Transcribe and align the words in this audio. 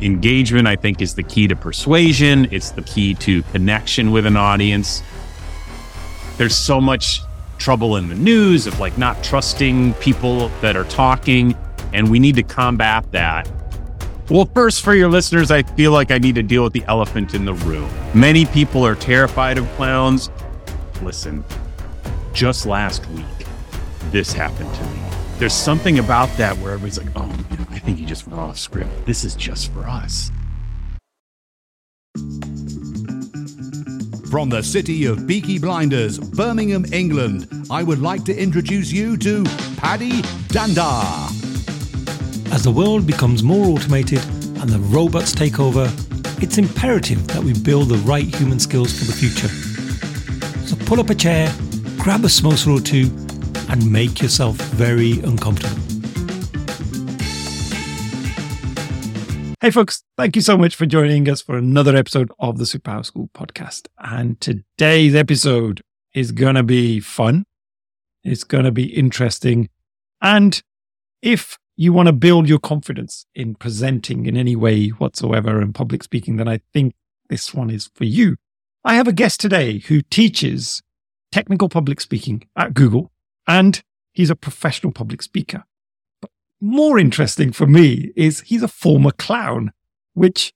engagement, 0.00 0.68
I 0.68 0.76
think, 0.76 1.00
is 1.00 1.14
the 1.14 1.22
key 1.22 1.48
to 1.48 1.56
persuasion. 1.56 2.48
It's 2.50 2.70
the 2.70 2.82
key 2.82 3.14
to 3.14 3.42
connection 3.44 4.10
with 4.10 4.26
an 4.26 4.36
audience. 4.36 5.02
There's 6.36 6.56
so 6.56 6.80
much 6.80 7.20
trouble 7.58 7.96
in 7.96 8.08
the 8.08 8.14
news 8.14 8.66
of 8.66 8.78
like 8.78 8.96
not 8.96 9.22
trusting 9.22 9.94
people 9.94 10.48
that 10.60 10.76
are 10.76 10.84
talking, 10.84 11.56
and 11.92 12.10
we 12.10 12.18
need 12.18 12.36
to 12.36 12.42
combat 12.42 13.10
that. 13.12 13.50
Well, 14.30 14.48
first, 14.54 14.82
for 14.82 14.94
your 14.94 15.08
listeners, 15.08 15.50
I 15.50 15.62
feel 15.62 15.90
like 15.90 16.10
I 16.10 16.18
need 16.18 16.34
to 16.34 16.42
deal 16.42 16.62
with 16.62 16.74
the 16.74 16.84
elephant 16.86 17.34
in 17.34 17.44
the 17.44 17.54
room. 17.54 17.90
Many 18.14 18.44
people 18.44 18.84
are 18.84 18.94
terrified 18.94 19.56
of 19.56 19.66
clowns. 19.72 20.30
Listen, 21.02 21.42
just 22.34 22.66
last 22.66 23.06
week, 23.08 23.24
this 24.10 24.32
happened 24.32 24.72
to 24.74 24.82
me. 24.82 25.07
There's 25.38 25.54
something 25.54 26.00
about 26.00 26.28
that 26.30 26.58
where 26.58 26.72
everybody's 26.72 26.98
like, 26.98 27.14
oh, 27.14 27.26
man, 27.26 27.66
I 27.70 27.78
think 27.78 28.00
you 28.00 28.06
just 28.06 28.26
went 28.26 28.40
off 28.40 28.58
script. 28.58 28.90
This 29.06 29.22
is 29.22 29.36
just 29.36 29.72
for 29.72 29.86
us. 29.86 30.32
From 34.28 34.48
the 34.48 34.62
city 34.62 35.04
of 35.06 35.28
Peaky 35.28 35.60
Blinders, 35.60 36.18
Birmingham, 36.18 36.86
England, 36.92 37.46
I 37.70 37.84
would 37.84 38.00
like 38.00 38.24
to 38.24 38.36
introduce 38.36 38.90
you 38.90 39.16
to 39.18 39.44
Paddy 39.76 40.22
Dhanda. 40.50 41.30
As 42.52 42.64
the 42.64 42.72
world 42.72 43.06
becomes 43.06 43.44
more 43.44 43.66
automated 43.66 44.24
and 44.58 44.68
the 44.68 44.80
robots 44.80 45.30
take 45.30 45.60
over, 45.60 45.88
it's 46.42 46.58
imperative 46.58 47.24
that 47.28 47.44
we 47.44 47.52
build 47.52 47.90
the 47.90 47.98
right 47.98 48.26
human 48.34 48.58
skills 48.58 48.92
for 48.98 49.04
the 49.04 49.12
future. 49.12 49.48
So 50.66 50.74
pull 50.86 50.98
up 50.98 51.10
a 51.10 51.14
chair, 51.14 51.54
grab 51.96 52.24
a 52.24 52.28
samosa 52.28 52.76
or 52.76 52.82
two, 52.82 53.08
and 53.68 53.90
make 53.90 54.20
yourself 54.20 54.56
very 54.56 55.20
uncomfortable. 55.20 55.76
Hey, 59.60 59.70
folks, 59.70 60.04
thank 60.16 60.36
you 60.36 60.42
so 60.42 60.56
much 60.56 60.76
for 60.76 60.86
joining 60.86 61.28
us 61.28 61.42
for 61.42 61.56
another 61.56 61.96
episode 61.96 62.30
of 62.38 62.58
the 62.58 62.64
Superpower 62.64 63.04
School 63.04 63.28
podcast. 63.34 63.88
And 63.98 64.40
today's 64.40 65.16
episode 65.16 65.82
is 66.14 66.30
going 66.30 66.54
to 66.54 66.62
be 66.62 67.00
fun. 67.00 67.44
It's 68.22 68.44
going 68.44 68.64
to 68.64 68.70
be 68.70 68.84
interesting. 68.84 69.68
And 70.22 70.62
if 71.22 71.58
you 71.76 71.92
want 71.92 72.06
to 72.06 72.12
build 72.12 72.48
your 72.48 72.58
confidence 72.58 73.26
in 73.34 73.54
presenting 73.56 74.26
in 74.26 74.36
any 74.36 74.56
way 74.56 74.88
whatsoever 74.88 75.60
in 75.60 75.72
public 75.72 76.02
speaking, 76.02 76.36
then 76.36 76.48
I 76.48 76.60
think 76.72 76.94
this 77.28 77.52
one 77.52 77.70
is 77.70 77.90
for 77.94 78.04
you. 78.04 78.36
I 78.84 78.94
have 78.94 79.08
a 79.08 79.12
guest 79.12 79.40
today 79.40 79.78
who 79.78 80.02
teaches 80.02 80.82
technical 81.32 81.68
public 81.68 82.00
speaking 82.00 82.48
at 82.56 82.74
Google, 82.74 83.10
and 83.48 83.82
he's 84.12 84.30
a 84.30 84.36
professional 84.36 84.92
public 84.92 85.22
speaker 85.22 85.64
But 86.20 86.30
more 86.60 86.98
interesting 86.98 87.50
for 87.50 87.66
me 87.66 88.12
is 88.14 88.42
he's 88.42 88.62
a 88.62 88.68
former 88.68 89.10
clown, 89.10 89.72
which 90.12 90.52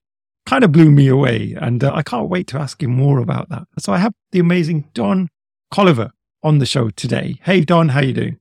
kind 0.46 0.62
of 0.62 0.70
blew 0.70 0.90
me 0.90 1.08
away. 1.08 1.56
And 1.60 1.82
uh, 1.82 1.92
I 1.94 2.02
can't 2.02 2.28
wait 2.28 2.46
to 2.48 2.58
ask 2.58 2.82
him 2.82 2.90
more 2.90 3.18
about 3.18 3.48
that. 3.48 3.64
So 3.78 3.92
I 3.92 3.98
have 3.98 4.12
the 4.30 4.40
amazing 4.40 4.90
Don 4.92 5.28
Colliver 5.72 6.10
on 6.42 6.58
the 6.58 6.66
show 6.66 6.90
today. 6.90 7.38
Hey, 7.42 7.62
Don, 7.64 7.88
how 7.90 8.00
you 8.00 8.12
doing? 8.12 8.38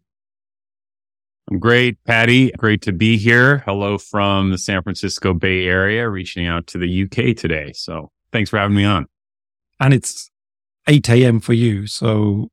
I'm 1.49 1.59
great, 1.59 2.03
Paddy. 2.05 2.51
Great 2.57 2.81
to 2.83 2.91
be 2.91 3.17
here. 3.17 3.59
Hello 3.59 3.97
from 3.97 4.51
the 4.51 4.57
San 4.57 4.83
Francisco 4.83 5.33
Bay 5.33 5.65
Area, 5.65 6.07
reaching 6.09 6.47
out 6.47 6.67
to 6.67 6.77
the 6.77 7.03
UK 7.03 7.35
today. 7.35 7.71
So 7.73 8.11
thanks 8.31 8.49
for 8.49 8.57
having 8.57 8.75
me 8.75 8.85
on. 8.85 9.07
And 9.79 9.93
it's 9.93 10.29
8 10.87 11.09
a.m. 11.09 11.39
for 11.39 11.53
you. 11.53 11.87
So 11.87 12.50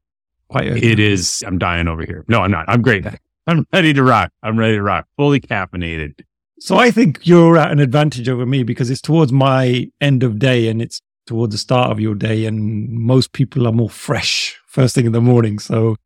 quite 0.48 0.68
early. 0.68 0.84
It 0.84 0.98
is. 0.98 1.42
I'm 1.46 1.58
dying 1.58 1.88
over 1.88 2.04
here. 2.04 2.24
No, 2.28 2.40
I'm 2.42 2.50
not. 2.50 2.64
I'm 2.68 2.82
great. 2.82 3.04
I'm 3.46 3.66
ready 3.72 3.92
to 3.94 4.02
rock. 4.02 4.30
I'm 4.42 4.58
ready 4.58 4.74
to 4.74 4.82
rock. 4.82 5.06
Fully 5.16 5.40
caffeinated. 5.40 6.20
So 6.60 6.76
I 6.76 6.90
think 6.90 7.20
you're 7.22 7.56
at 7.56 7.70
an 7.70 7.78
advantage 7.78 8.28
over 8.28 8.44
me 8.44 8.62
because 8.62 8.90
it's 8.90 9.00
towards 9.00 9.32
my 9.32 9.90
end 10.00 10.22
of 10.22 10.38
day 10.38 10.68
and 10.68 10.82
it's 10.82 11.00
towards 11.26 11.54
the 11.54 11.58
start 11.58 11.90
of 11.90 12.00
your 12.00 12.14
day. 12.14 12.46
And 12.46 12.90
most 12.90 13.32
people 13.32 13.66
are 13.66 13.72
more 13.72 13.90
fresh 13.90 14.58
first 14.66 14.94
thing 14.94 15.06
in 15.06 15.12
the 15.12 15.20
morning. 15.20 15.58
So 15.58 15.96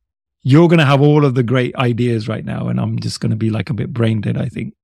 you're 0.43 0.69
going 0.69 0.79
to 0.79 0.85
have 0.85 1.01
all 1.01 1.25
of 1.25 1.35
the 1.35 1.43
great 1.43 1.75
ideas 1.77 2.29
right 2.29 2.45
now. 2.45 2.69
And 2.69 2.79
I'm 2.79 2.99
just 2.99 3.21
going 3.21 3.31
to 3.31 3.37
be 3.37 3.51
like 3.51 3.71
a 3.71 3.75
bit 3.75 3.93
brain 3.93 4.21
dead, 4.21 4.37
I 4.37 4.49
think. 4.49 4.75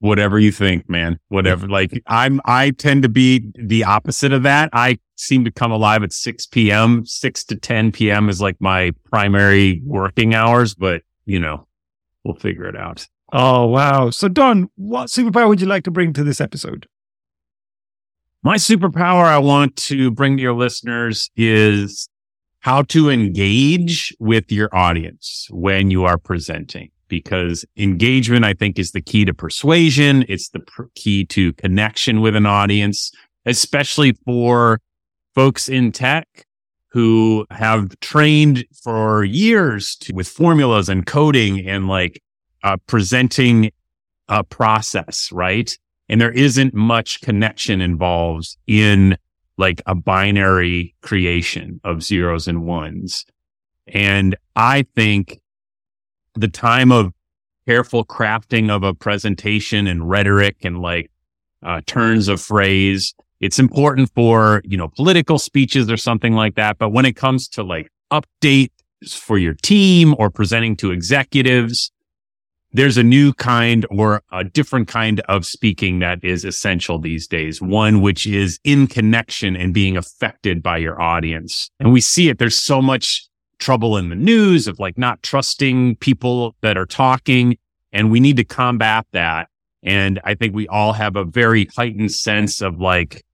Whatever 0.00 0.38
you 0.38 0.50
think, 0.50 0.88
man. 0.88 1.18
Whatever. 1.28 1.68
Like 1.68 2.02
I'm, 2.06 2.40
I 2.44 2.70
tend 2.70 3.02
to 3.04 3.08
be 3.08 3.50
the 3.54 3.84
opposite 3.84 4.32
of 4.32 4.42
that. 4.42 4.70
I 4.72 4.98
seem 5.16 5.44
to 5.44 5.50
come 5.50 5.70
alive 5.70 6.02
at 6.02 6.12
6 6.12 6.46
p.m. 6.46 7.04
6 7.04 7.44
to 7.44 7.56
10 7.56 7.92
p.m. 7.92 8.28
is 8.28 8.40
like 8.40 8.56
my 8.60 8.92
primary 9.04 9.82
working 9.84 10.34
hours, 10.34 10.74
but 10.74 11.02
you 11.26 11.38
know, 11.38 11.66
we'll 12.24 12.34
figure 12.34 12.64
it 12.64 12.76
out. 12.76 13.06
Oh, 13.32 13.66
wow. 13.66 14.10
So, 14.10 14.28
Don, 14.28 14.70
what 14.76 15.08
superpower 15.08 15.48
would 15.48 15.60
you 15.60 15.66
like 15.66 15.84
to 15.84 15.90
bring 15.90 16.12
to 16.14 16.24
this 16.24 16.40
episode? 16.40 16.86
My 18.42 18.56
superpower 18.56 19.24
I 19.24 19.38
want 19.38 19.76
to 19.76 20.10
bring 20.10 20.38
to 20.38 20.42
your 20.42 20.54
listeners 20.54 21.30
is 21.36 22.08
how 22.60 22.82
to 22.82 23.10
engage 23.10 24.14
with 24.18 24.50
your 24.50 24.74
audience 24.74 25.46
when 25.50 25.90
you 25.90 26.04
are 26.04 26.18
presenting. 26.18 26.90
Because 27.10 27.66
engagement, 27.76 28.46
I 28.46 28.54
think, 28.54 28.78
is 28.78 28.92
the 28.92 29.02
key 29.02 29.26
to 29.26 29.34
persuasion. 29.34 30.24
It's 30.28 30.48
the 30.48 30.60
pr- 30.60 30.84
key 30.94 31.26
to 31.26 31.52
connection 31.54 32.22
with 32.22 32.34
an 32.34 32.46
audience, 32.46 33.12
especially 33.44 34.12
for 34.24 34.80
folks 35.34 35.68
in 35.68 35.92
tech 35.92 36.46
who 36.92 37.46
have 37.50 37.98
trained 38.00 38.64
for 38.82 39.24
years 39.24 39.96
to, 39.96 40.14
with 40.14 40.28
formulas 40.28 40.88
and 40.88 41.06
coding 41.06 41.66
and 41.68 41.86
like 41.86 42.22
uh, 42.64 42.76
presenting 42.86 43.70
a 44.28 44.42
process, 44.42 45.30
right? 45.32 45.76
And 46.08 46.20
there 46.20 46.32
isn't 46.32 46.74
much 46.74 47.20
connection 47.20 47.80
involved 47.80 48.56
in 48.66 49.16
like 49.56 49.82
a 49.86 49.94
binary 49.94 50.94
creation 51.02 51.80
of 51.84 52.02
zeros 52.02 52.48
and 52.48 52.64
ones. 52.64 53.24
And 53.86 54.36
I 54.56 54.86
think 54.94 55.39
the 56.34 56.48
time 56.48 56.92
of 56.92 57.12
careful 57.66 58.04
crafting 58.04 58.70
of 58.70 58.82
a 58.82 58.94
presentation 58.94 59.86
and 59.86 60.08
rhetoric 60.08 60.56
and 60.62 60.80
like 60.80 61.10
uh, 61.62 61.80
turns 61.86 62.28
of 62.28 62.40
phrase 62.40 63.14
it's 63.40 63.58
important 63.58 64.10
for, 64.14 64.60
you 64.64 64.76
know, 64.76 64.88
political 64.88 65.38
speeches 65.38 65.90
or 65.90 65.96
something 65.96 66.34
like 66.34 66.54
that. 66.56 66.78
But 66.78 66.90
when 66.90 67.06
it 67.06 67.16
comes 67.16 67.48
to 67.48 67.62
like 67.62 67.90
updates 68.12 68.70
for 69.08 69.38
your 69.38 69.54
team 69.54 70.14
or 70.18 70.30
presenting 70.30 70.76
to 70.76 70.90
executives, 70.90 71.90
there's 72.72 72.98
a 72.98 73.02
new 73.02 73.32
kind 73.32 73.86
or 73.90 74.22
a 74.30 74.44
different 74.44 74.88
kind 74.88 75.20
of 75.20 75.44
speaking 75.44 75.98
that 76.00 76.22
is 76.22 76.44
essential 76.44 76.98
these 76.98 77.26
days. 77.26 77.62
One 77.62 78.02
which 78.02 78.26
is 78.26 78.60
in 78.62 78.86
connection 78.86 79.56
and 79.56 79.72
being 79.72 79.96
affected 79.96 80.62
by 80.62 80.76
your 80.76 81.00
audience. 81.00 81.70
And 81.80 81.92
we 81.92 82.02
see 82.02 82.28
it. 82.28 82.38
There's 82.38 82.62
so 82.62 82.82
much 82.82 83.26
trouble 83.60 83.96
in 83.96 84.08
the 84.08 84.16
news 84.16 84.66
of 84.66 84.78
like 84.78 84.98
not 84.98 85.22
trusting 85.22 85.96
people 85.96 86.56
that 86.62 86.76
are 86.76 86.86
talking. 86.86 87.56
And 87.92 88.10
we 88.10 88.20
need 88.20 88.36
to 88.36 88.44
combat 88.44 89.06
that. 89.12 89.48
And 89.82 90.20
I 90.24 90.34
think 90.34 90.54
we 90.54 90.68
all 90.68 90.92
have 90.92 91.16
a 91.16 91.24
very 91.24 91.68
heightened 91.76 92.12
sense 92.12 92.60
of 92.60 92.80
like, 92.80 93.24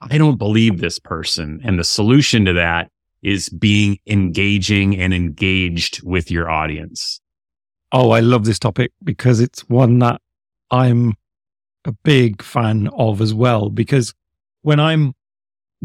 I 0.00 0.18
don't 0.18 0.36
believe 0.36 0.80
this 0.80 0.98
person. 0.98 1.60
And 1.64 1.78
the 1.78 1.84
solution 1.84 2.44
to 2.44 2.52
that 2.54 2.90
is 3.22 3.48
being 3.48 3.98
engaging 4.06 4.96
and 4.96 5.14
engaged 5.14 6.02
with 6.02 6.30
your 6.30 6.50
audience. 6.50 7.20
Oh, 7.92 8.10
I 8.10 8.20
love 8.20 8.44
this 8.44 8.58
topic 8.58 8.92
because 9.02 9.40
it's 9.40 9.68
one 9.68 9.98
that 10.00 10.20
I'm 10.70 11.14
a 11.84 11.92
big 11.92 12.42
fan 12.42 12.88
of 12.88 13.20
as 13.20 13.32
well. 13.32 13.70
Because 13.70 14.12
when 14.62 14.80
I'm 14.80 15.14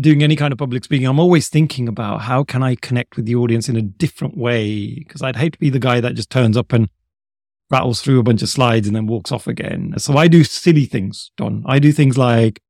doing 0.01 0.23
any 0.23 0.35
kind 0.35 0.51
of 0.51 0.59
public 0.59 0.83
speaking, 0.83 1.07
I'm 1.07 1.19
always 1.19 1.47
thinking 1.49 1.87
about 1.87 2.21
how 2.21 2.43
can 2.43 2.63
I 2.63 2.75
connect 2.75 3.15
with 3.15 3.25
the 3.25 3.35
audience 3.35 3.69
in 3.69 3.75
a 3.75 3.81
different 3.81 4.37
way? 4.37 4.95
Because 4.95 5.21
I'd 5.21 5.35
hate 5.35 5.53
to 5.53 5.59
be 5.59 5.69
the 5.69 5.79
guy 5.79 6.01
that 6.01 6.15
just 6.15 6.29
turns 6.29 6.57
up 6.57 6.73
and 6.73 6.89
rattles 7.69 8.01
through 8.01 8.19
a 8.19 8.23
bunch 8.23 8.41
of 8.41 8.49
slides 8.49 8.87
and 8.87 8.95
then 8.95 9.07
walks 9.07 9.31
off 9.31 9.47
again. 9.47 9.93
So 9.97 10.17
I 10.17 10.27
do 10.27 10.43
silly 10.43 10.85
things, 10.85 11.31
Don. 11.37 11.63
I 11.65 11.79
do 11.79 11.91
things 11.91 12.17
like 12.17 12.61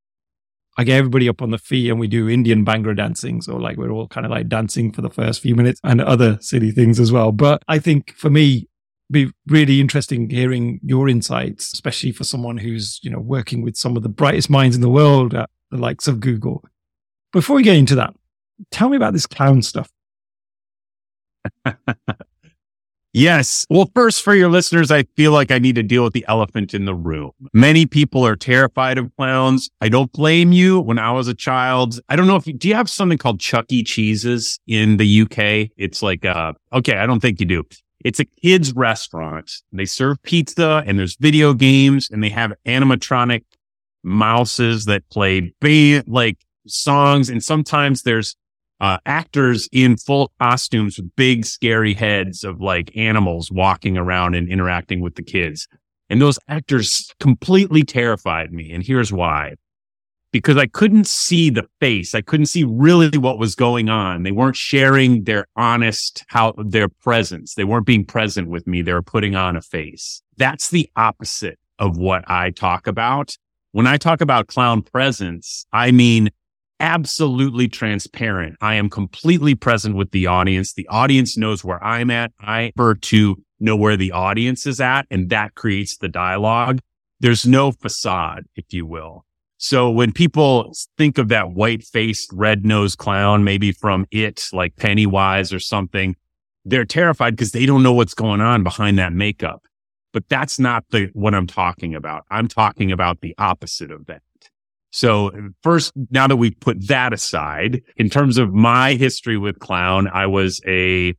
I 0.78 0.84
get 0.84 0.98
everybody 0.98 1.28
up 1.28 1.42
on 1.42 1.52
the 1.52 1.58
feet 1.58 1.90
and 1.90 2.00
we 2.00 2.08
do 2.08 2.30
Indian 2.30 2.66
Bhangra 2.66 2.96
dancing. 2.96 3.42
So 3.42 3.58
like 3.58 3.78
we're 3.78 3.92
all 3.92 4.08
kind 4.08 4.26
of 4.26 4.32
like 4.32 4.48
dancing 4.48 4.92
for 4.92 5.02
the 5.02 5.10
first 5.10 5.42
few 5.42 5.56
minutes 5.56 5.80
and 5.84 6.02
other 6.02 6.38
silly 6.42 6.72
things 6.72 7.00
as 7.00 7.12
well. 7.12 7.32
But 7.32 7.64
I 7.68 7.80
think 7.80 8.14
for 8.16 8.30
me, 8.30 8.68
be 9.10 9.32
really 9.48 9.82
interesting 9.82 10.30
hearing 10.30 10.80
your 10.84 11.10
insights, 11.10 11.74
especially 11.74 12.14
for 12.14 12.24
someone 12.24 12.58
who's, 12.58 13.00
you 13.04 13.10
know, 13.10 13.20
working 13.20 13.62
with 13.62 13.76
some 13.76 13.98
of 13.98 14.04
the 14.04 14.10
brightest 14.10 14.50
minds 14.50 14.76
in 14.76 14.82
the 14.82 14.90
world 14.90 15.34
at 15.34 15.50
the 15.70 15.78
likes 15.78 16.08
of 16.08 16.20
Google. 16.22 16.64
Before 17.32 17.56
we 17.56 17.64
get 17.64 17.78
into 17.78 17.96
that, 17.96 18.14
tell 18.72 18.90
me 18.90 18.98
about 18.98 19.14
this 19.14 19.26
clown 19.26 19.62
stuff. 19.62 19.90
Yes. 23.14 23.66
Well, 23.70 23.92
first, 23.94 24.24
for 24.24 24.34
your 24.34 24.50
listeners, 24.50 24.90
I 24.90 25.04
feel 25.18 25.34
like 25.34 25.52
I 25.52 25.60
need 25.60 25.76
to 25.76 25.84
deal 25.84 26.04
with 26.04 26.14
the 26.14 26.24
elephant 26.30 26.74
in 26.74 26.86
the 26.86 26.96
room. 26.96 27.32
Many 27.54 27.86
people 27.86 28.26
are 28.26 28.38
terrified 28.38 28.98
of 28.98 29.14
clowns. 29.18 29.70
I 29.82 29.90
don't 29.90 30.12
blame 30.14 30.54
you. 30.54 30.80
When 30.80 30.98
I 30.98 31.12
was 31.12 31.28
a 31.28 31.34
child, 31.34 32.00
I 32.08 32.16
don't 32.16 32.28
know 32.28 32.38
if 32.38 32.48
you, 32.48 32.54
do 32.54 32.70
you 32.70 32.76
have 32.76 32.90
something 32.90 33.18
called 33.18 33.42
Chuck 33.42 33.66
E. 33.70 33.84
Cheese's 33.84 34.60
in 34.66 34.96
the 34.96 35.24
UK? 35.24 35.72
It's 35.76 36.02
like, 36.02 36.24
uh, 36.24 36.54
okay, 36.72 36.98
I 36.98 37.06
don't 37.06 37.20
think 37.20 37.42
you 37.42 37.46
do. 37.46 37.64
It's 38.06 38.22
a 38.22 38.26
kids 38.26 38.74
restaurant. 38.74 39.52
They 39.74 39.86
serve 39.86 40.24
pizza 40.24 40.82
and 40.86 40.98
there's 40.98 41.18
video 41.18 41.54
games 41.54 42.10
and 42.10 42.24
they 42.24 42.30
have 42.30 42.54
animatronic 42.66 43.44
mouses 44.04 44.86
that 44.86 45.08
play 45.10 45.54
band, 45.60 46.06
like 46.08 46.38
songs. 46.68 47.30
And 47.30 47.44
sometimes 47.44 48.04
there's 48.04 48.36
uh, 48.82 48.98
actors 49.06 49.70
in 49.72 49.96
full 49.96 50.32
costumes 50.42 50.98
with 50.98 51.16
big 51.16 51.46
scary 51.46 51.94
heads 51.94 52.44
of 52.44 52.62
like 52.62 52.96
animals 52.98 53.52
walking 53.52 53.98
around 53.98 54.34
and 54.34 54.50
interacting 54.50 55.02
with 55.02 55.16
the 55.16 55.24
kids. 55.24 55.68
And 56.10 56.22
those 56.22 56.40
actors 56.48 57.14
completely 57.20 57.84
terrified 57.84 58.52
me. 58.52 58.72
And 58.74 58.84
here's 58.84 59.14
why. 59.14 59.54
Because 60.34 60.58
I 60.58 60.66
couldn't 60.66 61.08
see 61.08 61.50
the 61.50 61.68
face. 61.80 62.16
I 62.16 62.22
couldn't 62.22 62.48
see 62.48 62.64
really 62.64 63.18
what 63.18 63.38
was 63.38 63.54
going 63.54 63.90
on. 63.90 64.24
They 64.24 64.32
weren't 64.32 64.56
sharing 64.56 65.26
their 65.26 65.46
honest, 65.56 66.26
how 66.28 66.54
their 66.58 66.88
presence. 66.90 67.54
They 67.54 67.66
weren't 67.66 67.86
being 67.86 68.06
present 68.06 68.50
with 68.50 68.66
me. 68.66 68.82
They 68.82 68.94
were 68.94 69.02
putting 69.02 69.36
on 69.36 69.56
a 69.56 69.62
face. 69.62 70.22
That's 70.38 70.70
the 70.70 70.90
opposite 70.96 71.60
of 71.80 71.98
what 71.98 72.24
I 72.30 72.50
talk 72.52 72.88
about. 72.88 73.38
When 73.74 73.88
I 73.88 73.98
talk 73.98 74.22
about 74.22 74.48
clown 74.48 74.82
presence, 74.82 75.66
I 75.72 75.92
mean 75.92 76.30
absolutely 76.82 77.70
transparent. 77.70 78.58
I 78.60 78.76
am 78.76 78.90
completely 78.90 79.56
present 79.56 79.96
with 79.96 80.12
the 80.12 80.28
audience. 80.28 80.74
The 80.74 80.88
audience 80.88 81.38
knows 81.38 81.64
where 81.64 81.82
I'm 81.82 82.10
at. 82.10 82.34
I 82.40 82.74
prefer 82.76 82.96
to 82.96 83.42
know 83.60 83.76
where 83.76 83.96
the 83.96 84.12
audience 84.12 84.66
is 84.66 84.82
at, 84.82 85.06
and 85.12 85.30
that 85.30 85.54
creates 85.56 85.98
the 85.98 86.10
dialogue. 86.10 86.82
There's 87.20 87.46
no 87.46 87.72
facade, 87.72 88.46
if 88.56 88.66
you 88.74 88.86
will. 88.86 89.26
So 89.58 89.92
when 89.92 90.12
people 90.12 90.74
think 90.98 91.20
of 91.20 91.28
that 91.28 91.52
white 91.52 91.84
faced, 91.84 92.32
red 92.34 92.66
nosed 92.66 92.98
clown, 92.98 93.44
maybe 93.44 93.72
from 93.72 94.08
it, 94.10 94.50
like 94.52 94.76
Pennywise 94.76 95.54
or 95.54 95.60
something, 95.60 96.16
they're 96.66 96.84
terrified 96.84 97.36
because 97.36 97.52
they 97.52 97.68
don't 97.68 97.84
know 97.84 97.94
what's 97.94 98.16
going 98.16 98.42
on 98.42 98.64
behind 98.64 98.98
that 98.98 99.14
makeup. 99.14 99.62
But 100.14 100.28
that's 100.30 100.58
not 100.58 100.84
the, 100.90 101.12
what 101.14 101.36
I'm 101.36 101.46
talking 101.46 101.94
about. 101.94 102.26
I'm 102.32 102.48
talking 102.48 102.92
about 102.92 103.22
the 103.22 103.36
opposite 103.38 103.92
of 103.92 104.08
that. 104.08 104.24
So 104.92 105.32
first, 105.64 105.94
now 106.10 106.28
that 106.28 106.36
we 106.36 106.52
put 106.52 106.88
that 106.88 107.14
aside, 107.14 107.82
in 107.96 108.10
terms 108.10 108.38
of 108.38 108.54
my 108.54 108.94
history 108.94 109.38
with 109.38 109.60
clown, 109.60 110.08
I 110.08 110.28
was 110.28 110.62
a 110.68 111.16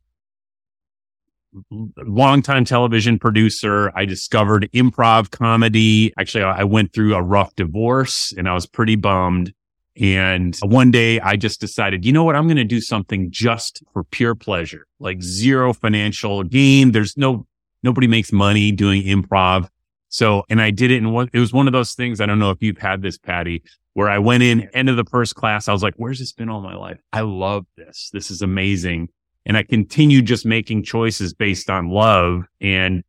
longtime 1.97 2.65
television 2.65 3.19
producer. 3.19 3.91
I 3.95 4.05
discovered 4.05 4.69
improv 4.73 5.31
comedy. 5.31 6.13
Actually, 6.17 6.45
I 6.45 6.63
went 6.63 6.93
through 6.93 7.15
a 7.15 7.21
rough 7.21 7.55
divorce 7.55 8.33
and 8.37 8.47
I 8.47 8.53
was 8.53 8.65
pretty 8.65 8.95
bummed. 8.95 9.53
And 9.95 10.57
one 10.63 10.89
day 10.89 11.19
I 11.19 11.35
just 11.35 11.59
decided, 11.61 12.03
you 12.03 12.11
know 12.11 12.23
what? 12.23 12.35
I'm 12.35 12.47
going 12.47 12.57
to 12.57 12.63
do 12.63 12.81
something 12.81 13.29
just 13.29 13.83
for 13.93 14.03
pure 14.03 14.33
pleasure, 14.33 14.87
like 14.99 15.21
zero 15.21 15.73
financial 15.73 16.43
gain. 16.43 16.91
There's 16.91 17.15
no, 17.15 17.45
nobody 17.83 18.07
makes 18.07 18.31
money 18.31 18.71
doing 18.71 19.03
improv. 19.03 19.69
So, 20.13 20.43
and 20.47 20.61
I 20.61 20.69
did 20.69 20.91
it. 20.91 20.97
And 20.97 21.11
what, 21.11 21.29
it 21.33 21.39
was 21.39 21.51
one 21.51 21.65
of 21.65 21.73
those 21.73 21.95
things. 21.95 22.21
I 22.21 22.27
don't 22.27 22.37
know 22.37 22.51
if 22.51 22.61
you've 22.61 22.77
had 22.77 23.01
this, 23.01 23.17
Paddy, 23.17 23.63
where 23.93 24.11
I 24.11 24.19
went 24.19 24.43
in 24.43 24.69
end 24.75 24.87
of 24.87 24.95
the 24.95 25.05
first 25.05 25.33
class. 25.33 25.67
I 25.67 25.73
was 25.73 25.81
like, 25.81 25.95
where's 25.97 26.19
this 26.19 26.31
been 26.31 26.49
all 26.49 26.61
my 26.61 26.75
life? 26.75 26.99
I 27.11 27.21
love 27.21 27.65
this. 27.77 28.11
This 28.13 28.29
is 28.29 28.43
amazing. 28.43 29.09
And 29.47 29.57
I 29.57 29.63
continued 29.63 30.27
just 30.27 30.45
making 30.45 30.83
choices 30.83 31.33
based 31.33 31.67
on 31.67 31.89
love. 31.89 32.43
And 32.61 33.03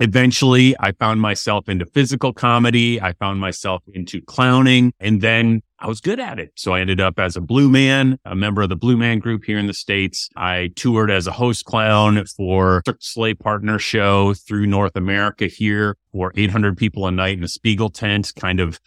eventually 0.00 0.74
I 0.80 0.92
found 0.92 1.20
myself 1.20 1.68
into 1.68 1.86
physical 1.86 2.32
comedy. 2.32 3.00
I 3.00 3.12
found 3.12 3.38
myself 3.38 3.82
into 3.92 4.20
clowning 4.22 4.92
and 4.98 5.20
then 5.20 5.62
I 5.78 5.86
was 5.86 6.00
good 6.00 6.18
at 6.18 6.38
it. 6.38 6.52
So 6.56 6.72
I 6.72 6.80
ended 6.80 7.00
up 7.00 7.18
as 7.18 7.36
a 7.36 7.40
Blue 7.40 7.70
Man, 7.70 8.18
a 8.24 8.34
member 8.34 8.62
of 8.62 8.70
the 8.70 8.76
Blue 8.76 8.96
Man 8.96 9.18
group 9.18 9.44
here 9.44 9.58
in 9.58 9.66
the 9.66 9.74
States. 9.74 10.28
I 10.36 10.70
toured 10.74 11.10
as 11.10 11.26
a 11.26 11.32
host 11.32 11.64
clown 11.66 12.24
for 12.24 12.82
Slay 12.98 13.34
Partner 13.34 13.78
show 13.78 14.34
through 14.34 14.66
North 14.66 14.96
America 14.96 15.46
here 15.46 15.96
for 16.12 16.32
800 16.34 16.76
people 16.76 17.06
a 17.06 17.10
night 17.10 17.38
in 17.38 17.44
a 17.44 17.48
Spiegel 17.48 17.90
tent, 17.90 18.32
kind 18.36 18.60
of 18.60 18.80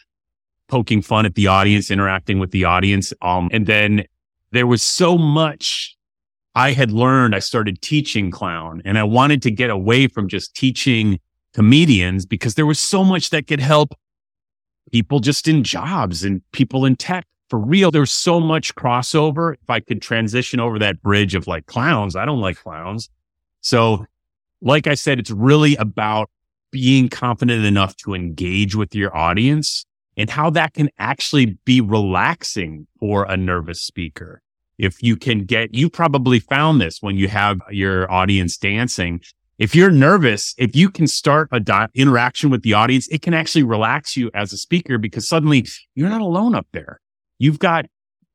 poking 0.67 1.01
fun 1.01 1.25
at 1.25 1.35
the 1.35 1.47
audience, 1.47 1.91
interacting 1.91 2.39
with 2.39 2.51
the 2.51 2.65
audience. 2.65 3.13
Um, 3.21 3.49
and 3.51 3.65
then 3.65 4.05
there 4.51 4.67
was 4.67 4.83
so 4.83 5.17
much 5.17 5.95
I 6.55 6.71
had 6.71 6.91
learned. 6.91 7.35
I 7.35 7.39
started 7.39 7.81
teaching 7.81 8.31
clown 8.31 8.81
and 8.85 8.97
I 8.97 9.03
wanted 9.03 9.41
to 9.43 9.51
get 9.51 9.69
away 9.69 10.07
from 10.07 10.27
just 10.27 10.55
teaching 10.55 11.19
comedians 11.53 12.25
because 12.25 12.55
there 12.55 12.65
was 12.65 12.79
so 12.79 13.03
much 13.03 13.29
that 13.31 13.47
could 13.47 13.59
help 13.59 13.93
people 14.91 15.19
just 15.19 15.47
in 15.47 15.63
jobs 15.63 16.23
and 16.23 16.41
people 16.51 16.85
in 16.85 16.95
tech 16.95 17.25
for 17.49 17.59
real. 17.59 17.91
There's 17.91 18.11
so 18.11 18.39
much 18.39 18.75
crossover. 18.75 19.55
If 19.61 19.69
I 19.69 19.79
could 19.79 20.01
transition 20.01 20.59
over 20.59 20.79
that 20.79 21.01
bridge 21.01 21.35
of 21.35 21.47
like 21.47 21.65
clowns, 21.65 22.15
I 22.15 22.25
don't 22.25 22.41
like 22.41 22.57
clowns. 22.57 23.09
So, 23.61 24.05
like 24.61 24.87
I 24.87 24.93
said, 24.93 25.19
it's 25.19 25.31
really 25.31 25.75
about 25.75 26.29
being 26.71 27.09
confident 27.09 27.65
enough 27.65 27.95
to 27.97 28.13
engage 28.13 28.75
with 28.75 28.95
your 28.95 29.15
audience 29.15 29.85
and 30.17 30.29
how 30.29 30.49
that 30.51 30.73
can 30.73 30.89
actually 30.99 31.57
be 31.65 31.81
relaxing 31.81 32.87
for 32.99 33.25
a 33.25 33.37
nervous 33.37 33.81
speaker. 33.81 34.41
If 34.77 35.03
you 35.03 35.15
can 35.15 35.45
get, 35.45 35.73
you 35.73 35.89
probably 35.89 36.39
found 36.39 36.81
this 36.81 37.01
when 37.01 37.15
you 37.15 37.27
have 37.27 37.59
your 37.69 38.11
audience 38.11 38.57
dancing 38.57 39.21
if 39.59 39.75
you're 39.75 39.91
nervous, 39.91 40.55
if 40.57 40.75
you 40.75 40.89
can 40.89 41.07
start 41.07 41.47
a 41.51 41.59
di- 41.59 41.87
interaction 41.93 42.49
with 42.49 42.63
the 42.63 42.73
audience, 42.73 43.07
it 43.09 43.21
can 43.21 43.33
actually 43.33 43.63
relax 43.63 44.17
you 44.17 44.31
as 44.33 44.51
a 44.51 44.57
speaker 44.57 44.97
because 44.97 45.27
suddenly 45.27 45.65
you're 45.95 46.09
not 46.09 46.21
alone 46.21 46.55
up 46.55 46.67
there. 46.73 46.99
You've 47.37 47.59
got, 47.59 47.85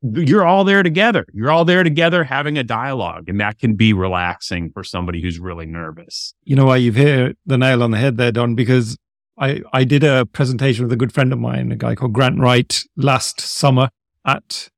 you're 0.01 0.47
all 0.47 0.63
there 0.63 0.85
together. 0.85 1.27
You're 1.33 1.51
all 1.51 1.65
there 1.65 1.83
together 1.83 2.23
having 2.23 2.57
a 2.57 2.63
dialogue 2.63 3.29
and 3.29 3.41
that 3.41 3.59
can 3.59 3.75
be 3.75 3.93
relaxing 3.93 4.71
for 4.71 4.85
somebody 4.85 5.21
who's 5.21 5.41
really 5.41 5.67
nervous. 5.67 6.35
You 6.45 6.55
know 6.55 6.67
why 6.67 6.77
you've 6.77 6.95
hit 6.95 7.37
the 7.45 7.59
nail 7.59 7.83
on 7.83 7.91
the 7.91 7.99
head 7.99 8.17
there, 8.17 8.31
Don, 8.31 8.55
because 8.55 8.97
I, 9.37 9.63
I 9.73 9.83
did 9.85 10.05
a 10.05 10.25
presentation 10.25 10.85
with 10.85 10.93
a 10.93 10.97
good 10.97 11.13
friend 11.13 11.33
of 11.33 11.41
mine, 11.41 11.73
a 11.73 11.77
guy 11.77 11.97
called 11.97 12.13
Grant 12.13 12.39
Wright 12.39 12.85
last 12.97 13.41
summer 13.41 13.91
at, 14.25 14.69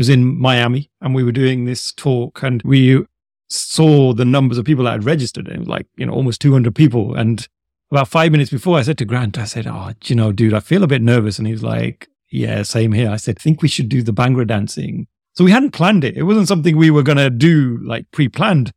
was 0.00 0.08
in 0.08 0.40
Miami 0.40 0.90
and 1.02 1.14
we 1.14 1.22
were 1.22 1.30
doing 1.30 1.66
this 1.66 1.92
talk 1.92 2.42
and 2.42 2.62
we 2.62 3.04
saw 3.50 4.14
the 4.14 4.24
numbers 4.24 4.56
of 4.56 4.64
people 4.64 4.84
that 4.84 4.92
had 4.92 5.04
registered. 5.04 5.46
Was 5.58 5.68
like, 5.68 5.86
you 5.96 6.06
know, 6.06 6.14
almost 6.14 6.40
200 6.40 6.74
people. 6.74 7.14
And 7.14 7.46
about 7.90 8.08
five 8.08 8.32
minutes 8.32 8.50
before, 8.50 8.78
I 8.78 8.82
said 8.82 8.96
to 8.98 9.04
Grant, 9.04 9.36
I 9.36 9.44
said, 9.44 9.66
Oh, 9.66 9.92
you 10.04 10.16
know, 10.16 10.32
dude, 10.32 10.54
I 10.54 10.60
feel 10.60 10.82
a 10.82 10.86
bit 10.86 11.02
nervous. 11.02 11.38
And 11.38 11.46
he 11.46 11.52
was 11.52 11.62
like, 11.62 12.08
Yeah, 12.30 12.62
same 12.62 12.92
here. 12.92 13.10
I 13.10 13.16
said, 13.16 13.36
I 13.38 13.42
think 13.42 13.60
we 13.60 13.68
should 13.68 13.90
do 13.90 14.02
the 14.02 14.12
Bhangra 14.12 14.46
dancing. 14.46 15.06
So 15.34 15.44
we 15.44 15.50
hadn't 15.50 15.72
planned 15.72 16.02
it. 16.02 16.16
It 16.16 16.22
wasn't 16.22 16.48
something 16.48 16.78
we 16.78 16.90
were 16.90 17.02
going 17.02 17.18
to 17.18 17.28
do 17.28 17.78
like 17.84 18.10
pre 18.10 18.28
planned. 18.28 18.72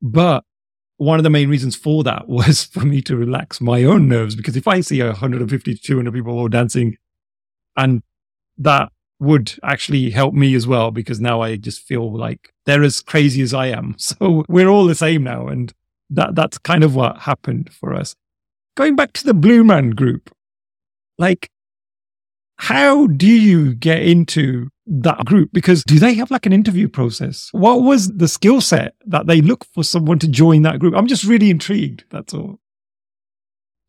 But 0.00 0.42
one 0.96 1.20
of 1.20 1.22
the 1.22 1.30
main 1.30 1.48
reasons 1.48 1.76
for 1.76 2.02
that 2.02 2.28
was 2.28 2.64
for 2.64 2.80
me 2.80 3.00
to 3.02 3.16
relax 3.16 3.60
my 3.60 3.84
own 3.84 4.08
nerves 4.08 4.34
because 4.34 4.56
if 4.56 4.66
I 4.66 4.80
see 4.80 5.00
150 5.00 5.74
to 5.74 5.80
200 5.80 6.12
people 6.12 6.36
all 6.36 6.48
dancing 6.48 6.96
and 7.76 8.02
that 8.58 8.90
would 9.22 9.54
actually 9.62 10.10
help 10.10 10.34
me 10.34 10.54
as 10.54 10.66
well 10.66 10.90
because 10.90 11.20
now 11.20 11.40
I 11.40 11.56
just 11.56 11.80
feel 11.82 12.12
like 12.12 12.52
they're 12.66 12.82
as 12.82 13.00
crazy 13.00 13.40
as 13.42 13.54
I 13.54 13.68
am. 13.68 13.96
So 14.02 14.44
we're 14.48 14.68
all 14.68 14.86
the 14.86 14.94
same 14.94 15.22
now. 15.22 15.46
And 15.46 15.72
that, 16.10 16.34
that's 16.34 16.58
kind 16.58 16.82
of 16.82 16.94
what 16.96 17.18
happened 17.18 17.72
for 17.72 17.94
us. 17.94 18.14
Going 18.76 18.96
back 18.96 19.12
to 19.14 19.24
the 19.24 19.34
Blue 19.34 19.62
Man 19.64 19.90
group, 19.90 20.34
like, 21.18 21.50
how 22.56 23.06
do 23.06 23.28
you 23.28 23.74
get 23.74 24.02
into 24.02 24.68
that 24.86 25.24
group? 25.24 25.50
Because 25.52 25.84
do 25.84 25.98
they 25.98 26.14
have 26.14 26.30
like 26.30 26.46
an 26.46 26.52
interview 26.52 26.88
process? 26.88 27.48
What 27.52 27.82
was 27.82 28.08
the 28.08 28.28
skill 28.28 28.60
set 28.60 28.94
that 29.06 29.26
they 29.26 29.40
look 29.40 29.64
for 29.72 29.84
someone 29.84 30.18
to 30.20 30.28
join 30.28 30.62
that 30.62 30.78
group? 30.78 30.94
I'm 30.96 31.06
just 31.06 31.24
really 31.24 31.50
intrigued. 31.50 32.04
That's 32.10 32.34
all. 32.34 32.58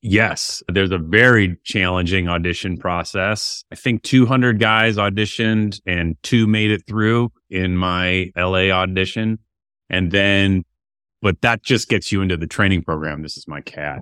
Yes, 0.05 0.61
there's 0.67 0.91
a 0.91 0.97
very 0.97 1.55
challenging 1.63 2.27
audition 2.27 2.75
process. 2.75 3.63
I 3.71 3.75
think 3.75 4.03
200 4.03 4.59
guys 4.59 4.97
auditioned 4.97 5.79
and 5.85 6.17
two 6.23 6.45
made 6.45 6.71
it 6.71 6.85
through 6.85 7.31
in 7.49 7.77
my 7.77 8.29
LA 8.35 8.69
audition. 8.69 9.39
And 9.89 10.11
then, 10.11 10.65
but 11.21 11.39
that 11.39 11.63
just 11.63 11.87
gets 11.87 12.11
you 12.11 12.21
into 12.21 12.35
the 12.35 12.47
training 12.47 12.83
program. 12.83 13.21
This 13.21 13.37
is 13.37 13.47
my 13.47 13.61
cat, 13.61 14.01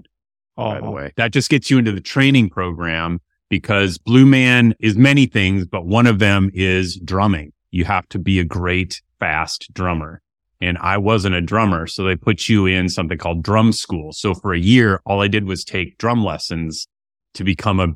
oh. 0.58 0.70
by 0.70 0.80
the 0.80 0.82
uh-huh. 0.82 0.92
way. 0.92 1.14
That 1.18 1.34
just 1.34 1.52
gets 1.52 1.70
you 1.70 1.78
into 1.78 1.92
the 1.92 2.02
training 2.02 2.50
program 2.50 3.20
because 3.50 4.00
Blue 4.00 4.26
Man 4.26 4.74
is 4.80 4.98
many 4.98 5.28
things, 5.28 5.68
but 5.68 5.86
one 5.86 6.08
of 6.08 6.18
them 6.18 6.50
is 6.56 7.00
drumming. 7.06 7.54
You 7.70 7.86
have 7.86 8.10
to 8.10 8.18
be 8.18 8.40
a 8.40 8.44
great, 8.44 9.04
fast 9.20 9.72
drummer 9.72 10.24
and 10.62 10.78
I 10.78 10.98
wasn't 10.98 11.36
a 11.36 11.42
drummer. 11.42 11.88
So 11.88 12.04
they 12.04 12.16
put 12.16 12.48
you 12.48 12.66
in 12.66 12.88
something 12.88 13.18
called 13.18 13.44
drum 13.44 13.72
school. 13.72 14.14
So 14.14 14.34
for 14.34 14.54
a 14.54 14.60
year, 14.60 15.02
all 15.06 15.22
I 15.22 15.28
did 15.28 15.46
was 15.46 15.64
take 15.64 15.98
drum 15.98 16.24
lessons 16.24 16.88
to 17.34 17.44
become 17.44 17.80
a 17.80 17.88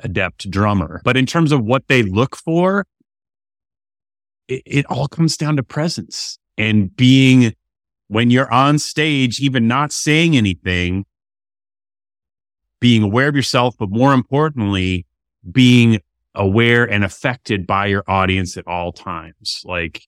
adept 0.00 0.50
drummer. 0.50 1.00
But 1.04 1.16
in 1.16 1.26
terms 1.26 1.52
of 1.52 1.62
what 1.62 1.86
they 1.88 2.02
look 2.02 2.36
for, 2.36 2.86
it, 4.48 4.62
it 4.66 4.86
all 4.86 5.08
comes 5.08 5.36
down 5.36 5.56
to 5.56 5.62
presence 5.62 6.38
and 6.58 6.94
being 6.96 7.54
when 8.08 8.30
you're 8.30 8.52
on 8.52 8.78
stage, 8.78 9.40
even 9.40 9.66
not 9.66 9.92
saying 9.92 10.36
anything, 10.36 11.04
being 12.80 13.02
aware 13.02 13.28
of 13.28 13.36
yourself, 13.36 13.76
but 13.78 13.90
more 13.90 14.12
importantly, 14.12 15.06
being 15.50 16.00
aware 16.34 16.84
and 16.84 17.04
affected 17.04 17.66
by 17.66 17.86
your 17.86 18.04
audience 18.06 18.56
at 18.56 18.66
all 18.66 18.92
times. 18.92 19.62
Like 19.64 20.02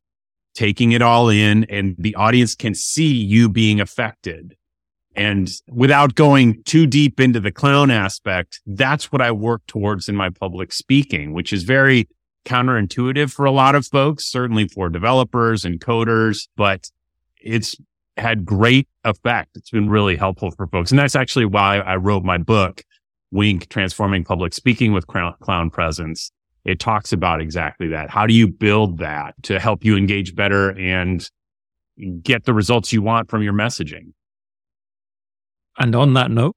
taking 0.57 0.93
it 0.93 1.03
all 1.03 1.29
in 1.29 1.65
and 1.65 1.95
the 1.99 2.15
audience 2.15 2.55
can 2.55 2.75
see 2.75 3.13
you 3.13 3.49
being 3.49 3.81
affected. 3.81 4.57
And 5.15 5.51
without 5.69 6.15
going 6.15 6.63
too 6.65 6.87
deep 6.87 7.21
into 7.21 7.41
the 7.41 7.53
clown 7.53 7.91
aspect, 7.91 8.61
that's 8.67 9.13
what 9.13 9.23
I 9.23 9.31
work 9.33 9.63
towards 9.67 10.09
in 10.09 10.17
my 10.17 10.31
public 10.31 10.73
speaking, 10.73 11.33
which 11.33 11.53
is 11.53 11.63
very 11.63 12.09
counterintuitive 12.45 13.33
for 13.33 13.45
a 13.45 13.51
lot 13.51 13.75
of 13.75 13.87
folks, 13.87 14.25
certainly 14.31 14.69
for 14.69 14.89
developers 14.89 15.65
and 15.65 15.81
coders, 15.81 16.49
but 16.57 16.91
it's 17.41 17.77
had 18.17 18.45
great 18.45 18.89
effect. 19.05 19.57
It's 19.57 19.71
been 19.71 19.91
really 19.91 20.17
helpful 20.17 20.51
for 20.51 20.67
folks. 20.67 20.91
And 20.91 20.99
that's 20.99 21.17
actually 21.17 21.45
why 21.45 21.79
I 21.79 21.97
wrote 21.97 22.25
my 22.25 22.39
book, 22.39 22.83
Wink, 23.31 23.69
Transforming 23.69 24.25
Public 24.25 24.55
Speaking 24.55 24.93
with 24.93 25.07
Clown 25.07 25.71
Presence. 25.71 26.31
It 26.67 26.81
talks 26.81 27.13
about 27.13 27.41
exactly 27.41 27.89
that. 27.89 28.11
How 28.11 28.27
do 28.27 28.35
you 28.35 28.49
build 28.49 28.99
that 28.99 29.35
to 29.45 29.61
help 29.61 29.85
you 29.85 29.97
engage 29.97 30.35
better 30.35 30.71
and 30.71 31.29
get 32.23 32.45
the 32.45 32.53
results 32.53 32.93
you 32.93 33.03
want 33.03 33.31
from 33.31 33.43
your 33.43 33.53
messaging? 33.53 34.13
And 35.79 35.95
on 35.95 36.15
that 36.15 36.31
note, 36.31 36.57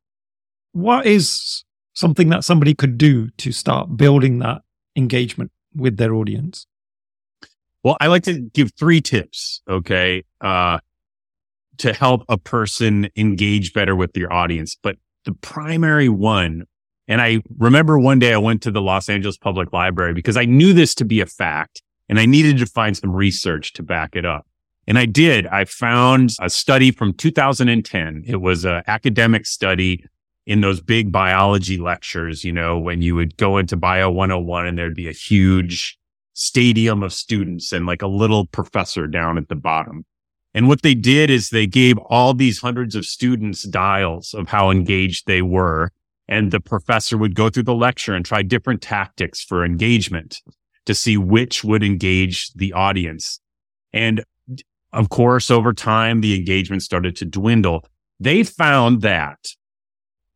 what 0.72 1.06
is 1.06 1.64
something 1.94 2.30
that 2.30 2.44
somebody 2.44 2.74
could 2.74 2.98
do 2.98 3.30
to 3.38 3.52
start 3.52 3.98
building 3.98 4.40
that 4.40 4.62
engagement 4.96 5.52
with 5.76 5.98
their 5.98 6.16
audience? 6.16 6.66
Well, 7.84 7.96
I 8.02 8.08
like 8.08 8.24
to 8.24 8.40
give 8.40 8.72
three 8.74 9.02
tips. 9.02 9.62
Okay. 9.70 10.24
Uh, 10.42 10.80
to 11.78 11.94
help 11.94 12.24
a 12.28 12.38
person 12.38 13.10
engage 13.16 13.74
better 13.74 13.96
with 13.96 14.16
your 14.16 14.32
audience. 14.34 14.76
But 14.82 14.98
the 15.26 15.34
primary 15.34 16.10
one, 16.10 16.66
and 17.10 17.22
I 17.22 17.42
remember 17.58 18.00
one 18.00 18.20
day 18.20 18.34
I 18.34 18.38
went 18.38 18.62
to 18.62 18.72
the 18.72 18.82
Los 18.82 19.10
Angeles 19.10 19.36
Public 19.36 19.74
Library 19.74 20.14
because 20.14 20.38
I 20.38 20.46
knew 20.46 20.72
this 20.72 20.96
to 20.96 21.06
be 21.06 21.20
a 21.20 21.26
fact 21.26 21.82
and 22.08 22.20
I 22.20 22.26
needed 22.26 22.60
to 22.60 22.66
find 22.66 22.96
some 22.96 23.12
research 23.12 23.74
to 23.74 23.84
back 23.84 24.16
it 24.16 24.26
up. 24.26 24.48
And 24.88 24.98
I 24.98 25.06
did. 25.06 25.46
I 25.48 25.66
found 25.66 26.32
a 26.40 26.50
study 26.50 26.92
from 26.92 27.14
2010. 27.14 28.24
It 28.26 28.38
was 28.38 28.64
an 28.64 28.84
academic 28.88 29.46
study 29.46 30.06
in 30.46 30.62
those 30.62 30.82
big 30.82 31.12
biology 31.12 31.78
lectures, 31.78 32.44
you 32.44 32.52
know, 32.52 32.80
when 32.80 33.02
you 33.02 33.16
would 33.16 33.38
go 33.38 33.58
into 33.58 33.76
Bio 33.76 34.10
101 34.10 34.68
and 34.68 34.78
there'd 34.78 34.96
be 34.96 35.10
a 35.10 35.12
huge 35.12 36.00
stadium 36.34 37.04
of 37.04 37.12
students 37.12 37.72
and 37.72 37.86
like 37.86 38.02
a 38.02 38.08
little 38.08 38.46
professor 38.46 39.08
down 39.08 39.38
at 39.38 39.50
the 39.50 39.56
bottom. 39.56 40.06
And 40.54 40.68
what 40.68 40.82
they 40.82 40.96
did 40.96 41.30
is 41.30 41.50
they 41.50 41.68
gave 41.68 41.98
all 41.98 42.34
these 42.34 42.60
hundreds 42.60 42.96
of 42.96 43.06
students 43.06 43.64
dials 43.64 44.34
of 44.34 44.48
how 44.48 44.72
engaged 44.72 45.28
they 45.28 45.42
were. 45.42 45.92
And 46.30 46.52
the 46.52 46.62
professor 46.62 47.18
would 47.18 47.36
go 47.36 47.50
through 47.50 47.64
the 47.64 47.74
lecture 47.74 48.14
and 48.14 48.24
try 48.24 48.44
different 48.44 48.82
tactics 48.82 49.44
for 49.44 49.66
engagement 49.66 50.42
to 50.86 50.94
see 50.94 51.18
which 51.18 51.64
would 51.64 51.84
engage 51.84 52.54
the 52.54 52.72
audience. 52.72 53.42
And 53.92 54.24
of 54.94 55.10
course, 55.10 55.52
over 55.52 55.74
time, 55.74 56.22
the 56.22 56.36
engagement 56.36 56.84
started 56.84 57.16
to 57.18 57.26
dwindle. 57.26 57.84
They 58.20 58.44
found 58.44 59.02
that 59.02 59.40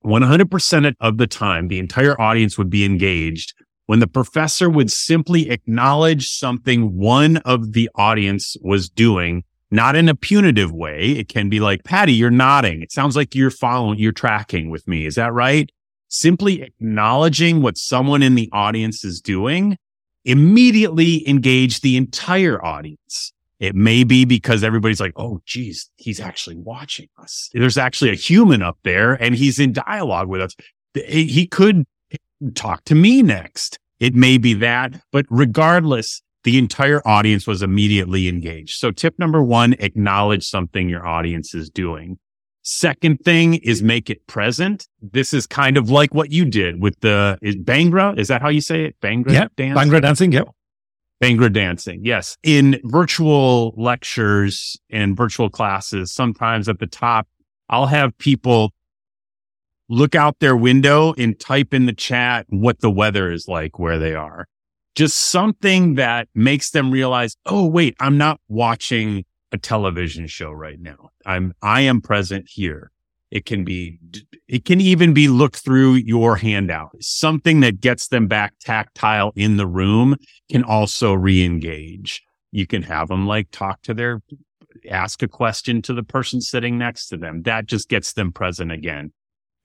100% 0.03 0.95
of 0.99 1.17
the 1.17 1.27
time, 1.27 1.67
the 1.67 1.79
entire 1.79 2.19
audience 2.19 2.57
would 2.57 2.69
be 2.69 2.85
engaged 2.85 3.53
when 3.85 3.99
the 3.99 4.07
professor 4.07 4.69
would 4.69 4.91
simply 4.91 5.49
acknowledge 5.49 6.29
something 6.29 6.97
one 6.97 7.37
of 7.37 7.73
the 7.73 7.89
audience 7.95 8.57
was 8.61 8.89
doing 8.89 9.43
not 9.71 9.95
in 9.95 10.07
a 10.07 10.15
punitive 10.15 10.71
way. 10.71 11.13
It 11.13 11.29
can 11.29 11.49
be 11.49 11.59
like, 11.59 11.83
Paddy, 11.83 12.13
you're 12.13 12.29
nodding. 12.29 12.83
It 12.83 12.91
sounds 12.91 13.15
like 13.15 13.33
you're 13.33 13.49
following, 13.49 13.97
you're 13.97 14.11
tracking 14.11 14.69
with 14.69 14.87
me. 14.87 15.07
Is 15.07 15.15
that 15.15 15.33
right? 15.33 15.71
Simply 16.15 16.61
acknowledging 16.61 17.63
what 17.63 17.75
someone 17.75 18.21
in 18.21 18.35
the 18.35 18.47
audience 18.53 19.03
is 19.03 19.19
doing 19.19 19.77
immediately 20.25 21.27
engage 21.27 21.81
the 21.81 21.97
entire 21.97 22.63
audience. 22.63 23.33
It 23.59 23.73
may 23.73 24.03
be 24.03 24.23
because 24.23 24.63
everybody's 24.63 24.99
like, 24.99 25.13
oh, 25.15 25.41
geez, 25.47 25.89
he's 25.95 26.19
actually 26.19 26.57
watching 26.57 27.07
us. 27.17 27.49
There's 27.51 27.79
actually 27.79 28.11
a 28.11 28.15
human 28.15 28.61
up 28.61 28.77
there 28.83 29.15
and 29.15 29.33
he's 29.33 29.57
in 29.57 29.73
dialogue 29.73 30.27
with 30.27 30.41
us. 30.41 30.55
He 30.93 31.47
could 31.47 31.83
talk 32.53 32.83
to 32.85 32.93
me 32.93 33.23
next. 33.23 33.79
It 33.99 34.13
may 34.13 34.37
be 34.37 34.53
that, 34.53 34.93
but 35.11 35.25
regardless, 35.31 36.21
the 36.43 36.59
entire 36.59 37.01
audience 37.07 37.47
was 37.47 37.63
immediately 37.63 38.27
engaged. 38.27 38.77
So 38.77 38.91
tip 38.91 39.17
number 39.17 39.41
one, 39.41 39.73
acknowledge 39.79 40.45
something 40.47 40.89
your 40.89 41.07
audience 41.07 41.55
is 41.55 41.71
doing. 41.71 42.19
Second 42.63 43.19
thing 43.23 43.55
is 43.55 43.83
make 43.83 44.09
it 44.09 44.25
present. 44.27 44.87
This 45.01 45.33
is 45.33 45.45
kind 45.45 45.77
of 45.77 45.89
like 45.89 46.13
what 46.13 46.31
you 46.31 46.45
did 46.45 46.81
with 46.81 46.99
the 47.01 47.37
is 47.41 47.55
Bhangra. 47.55 48.17
Is 48.17 48.29
that 48.29 48.41
how 48.41 48.49
you 48.49 48.61
say 48.61 48.85
it? 48.85 48.99
Bhangra 49.01 49.31
yeah, 49.31 49.47
dance? 49.57 49.77
Bhangra 49.77 50.01
dancing. 50.01 50.31
Yep. 50.31 50.47
Bhangra 51.21 51.51
dancing. 51.51 52.01
Yes. 52.03 52.37
In 52.41 52.79
virtual 52.85 53.73
lectures 53.77 54.77
and 54.89 55.15
virtual 55.15 55.49
classes, 55.49 56.11
sometimes 56.11 56.69
at 56.69 56.79
the 56.79 56.87
top, 56.87 57.27
I'll 57.69 57.87
have 57.87 58.17
people 58.17 58.71
look 59.89 60.15
out 60.15 60.39
their 60.39 60.55
window 60.55 61.13
and 61.17 61.39
type 61.39 61.73
in 61.73 61.85
the 61.85 61.93
chat 61.93 62.45
what 62.49 62.79
the 62.79 62.89
weather 62.89 63.31
is 63.31 63.47
like 63.47 63.77
where 63.77 63.99
they 63.99 64.15
are 64.15 64.47
just 64.95 65.17
something 65.17 65.95
that 65.95 66.27
makes 66.35 66.71
them 66.71 66.91
realize, 66.91 67.35
oh, 67.45 67.65
wait, 67.65 67.95
I'm 67.99 68.17
not 68.17 68.39
watching 68.47 69.25
a 69.53 69.57
television 69.57 70.27
show 70.27 70.51
right 70.51 70.79
now. 70.81 71.11
I'm, 71.25 71.53
I 71.61 71.81
am 71.81 72.01
present 72.01 72.49
here. 72.49 72.91
It 73.31 73.45
can 73.45 73.63
be, 73.63 73.99
it 74.47 74.65
can 74.65 74.81
even 74.81 75.13
be 75.13 75.27
looked 75.27 75.57
through 75.57 75.93
your 75.93 76.35
handout. 76.35 76.89
Something 76.99 77.61
that 77.61 77.79
gets 77.79 78.09
them 78.09 78.27
back 78.27 78.53
tactile 78.59 79.31
in 79.35 79.57
the 79.57 79.65
room 79.65 80.17
can 80.51 80.63
also 80.63 81.13
re-engage. 81.13 82.21
You 82.51 82.67
can 82.67 82.83
have 82.83 83.07
them 83.07 83.25
like 83.25 83.49
talk 83.51 83.81
to 83.83 83.93
their, 83.93 84.21
ask 84.89 85.23
a 85.23 85.27
question 85.27 85.81
to 85.83 85.93
the 85.93 86.03
person 86.03 86.41
sitting 86.41 86.77
next 86.77 87.07
to 87.07 87.17
them. 87.17 87.43
That 87.43 87.65
just 87.65 87.89
gets 87.89 88.13
them 88.13 88.31
present 88.31 88.71
again. 88.71 89.13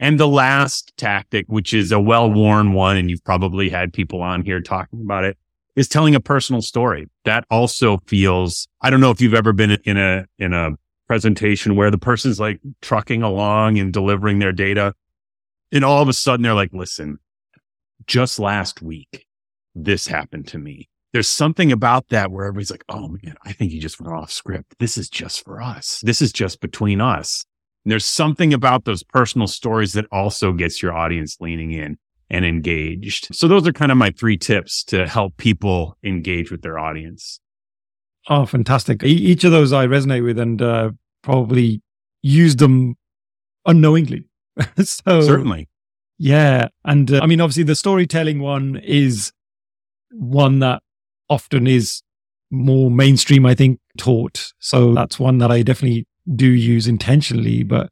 And 0.00 0.20
the 0.20 0.28
last 0.28 0.92
tactic, 0.96 1.46
which 1.48 1.74
is 1.74 1.92
a 1.92 2.00
well-worn 2.00 2.72
one, 2.72 2.96
and 2.96 3.10
you've 3.10 3.24
probably 3.24 3.68
had 3.68 3.92
people 3.92 4.22
on 4.22 4.44
here 4.44 4.60
talking 4.60 5.00
about 5.02 5.24
it, 5.24 5.36
is 5.78 5.86
telling 5.86 6.16
a 6.16 6.20
personal 6.20 6.60
story. 6.60 7.06
That 7.24 7.44
also 7.52 7.98
feels, 8.08 8.66
I 8.82 8.90
don't 8.90 9.00
know 9.00 9.12
if 9.12 9.20
you've 9.20 9.32
ever 9.32 9.52
been 9.52 9.70
in 9.84 9.96
a, 9.96 10.26
in 10.36 10.52
a 10.52 10.72
presentation 11.06 11.76
where 11.76 11.92
the 11.92 11.98
person's 11.98 12.40
like 12.40 12.60
trucking 12.82 13.22
along 13.22 13.78
and 13.78 13.92
delivering 13.92 14.40
their 14.40 14.50
data. 14.50 14.92
And 15.70 15.84
all 15.84 16.02
of 16.02 16.08
a 16.08 16.12
sudden 16.12 16.42
they're 16.42 16.52
like, 16.52 16.72
listen, 16.72 17.20
just 18.08 18.40
last 18.40 18.82
week, 18.82 19.28
this 19.76 20.08
happened 20.08 20.48
to 20.48 20.58
me. 20.58 20.88
There's 21.12 21.28
something 21.28 21.70
about 21.70 22.08
that 22.08 22.32
where 22.32 22.46
everybody's 22.46 22.72
like, 22.72 22.84
oh 22.88 23.16
man, 23.22 23.36
I 23.44 23.52
think 23.52 23.70
you 23.70 23.80
just 23.80 24.00
went 24.00 24.12
off 24.12 24.32
script. 24.32 24.74
This 24.80 24.98
is 24.98 25.08
just 25.08 25.44
for 25.44 25.62
us. 25.62 26.00
This 26.02 26.20
is 26.20 26.32
just 26.32 26.60
between 26.60 27.00
us. 27.00 27.44
And 27.84 27.92
there's 27.92 28.04
something 28.04 28.52
about 28.52 28.84
those 28.84 29.04
personal 29.04 29.46
stories 29.46 29.92
that 29.92 30.06
also 30.10 30.52
gets 30.52 30.82
your 30.82 30.92
audience 30.92 31.36
leaning 31.40 31.70
in 31.70 31.98
and 32.30 32.44
engaged. 32.44 33.34
So 33.34 33.48
those 33.48 33.66
are 33.66 33.72
kind 33.72 33.90
of 33.90 33.98
my 33.98 34.10
three 34.10 34.36
tips 34.36 34.84
to 34.84 35.06
help 35.06 35.36
people 35.36 35.96
engage 36.04 36.50
with 36.50 36.62
their 36.62 36.78
audience. 36.78 37.40
Oh, 38.28 38.44
fantastic. 38.44 39.02
each 39.02 39.44
of 39.44 39.52
those 39.52 39.72
I 39.72 39.86
resonate 39.86 40.22
with 40.22 40.38
and 40.38 40.60
uh, 40.60 40.90
probably 41.22 41.82
use 42.22 42.56
them 42.56 42.96
unknowingly. 43.64 44.24
so 44.84 45.22
certainly. 45.22 45.68
Yeah. 46.18 46.68
And 46.84 47.10
uh, 47.10 47.20
I 47.22 47.26
mean, 47.26 47.40
obviously 47.40 47.62
the 47.62 47.76
storytelling 47.76 48.40
one 48.40 48.76
is 48.84 49.32
one 50.10 50.58
that 50.58 50.82
often 51.30 51.66
is 51.66 52.02
more 52.50 52.90
mainstream, 52.90 53.46
I 53.46 53.54
think, 53.54 53.80
taught. 53.96 54.52
So 54.58 54.94
that's 54.94 55.18
one 55.18 55.38
that 55.38 55.50
I 55.50 55.62
definitely 55.62 56.06
do 56.34 56.46
use 56.46 56.86
intentionally, 56.86 57.62
but 57.62 57.90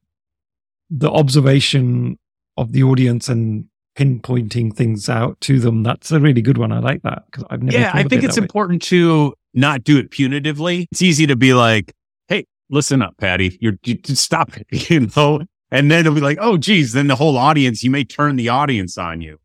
the 0.91 1.11
observation 1.11 2.19
of 2.57 2.73
the 2.73 2.83
audience 2.83 3.29
and 3.29 3.67
pinpointing 3.97 4.75
things 4.75 5.09
out 5.09 5.41
to 5.43 5.59
them, 5.59 5.83
that's 5.83 6.13
a 6.13 6.21
really 6.21 6.43
good 6.43 6.59
one. 6.59 6.73
I 6.73 6.79
like 6.79 7.03
that 7.03 7.25
because 7.31 7.45
I've 7.51 7.63
never. 7.63 7.79
Yeah, 7.79 7.91
I 7.93 8.05
think 8.05 8.23
it's 8.23 8.37
important 8.37 8.83
way. 8.83 8.89
to 8.89 9.35
not 9.55 9.85
do 9.85 9.99
it 9.99 10.11
punitively. 10.11 10.87
It's 10.93 11.03
easy 11.03 11.27
to 11.27 11.37
be 11.37 11.55
like, 11.55 11.93
"Hey, 12.29 12.47
listen 12.71 13.03
up, 13.03 13.17
Paddy. 13.19 13.59
You're 13.61 13.79
you, 13.85 13.99
stop 14.15 14.57
it," 14.57 14.67
you 14.91 15.09
know, 15.17 15.43
and 15.71 15.91
then 15.91 16.01
it'll 16.01 16.15
be 16.15 16.21
like, 16.21 16.39
"Oh, 16.41 16.57
geez." 16.57 16.93
Then 16.93 17.09
the 17.09 17.17
whole 17.17 17.37
audience, 17.37 17.83
you 17.83 17.91
may 17.91 18.05
turn 18.05 18.37
the 18.37 18.49
audience 18.49 18.99
on 18.99 19.21
you, 19.21 19.39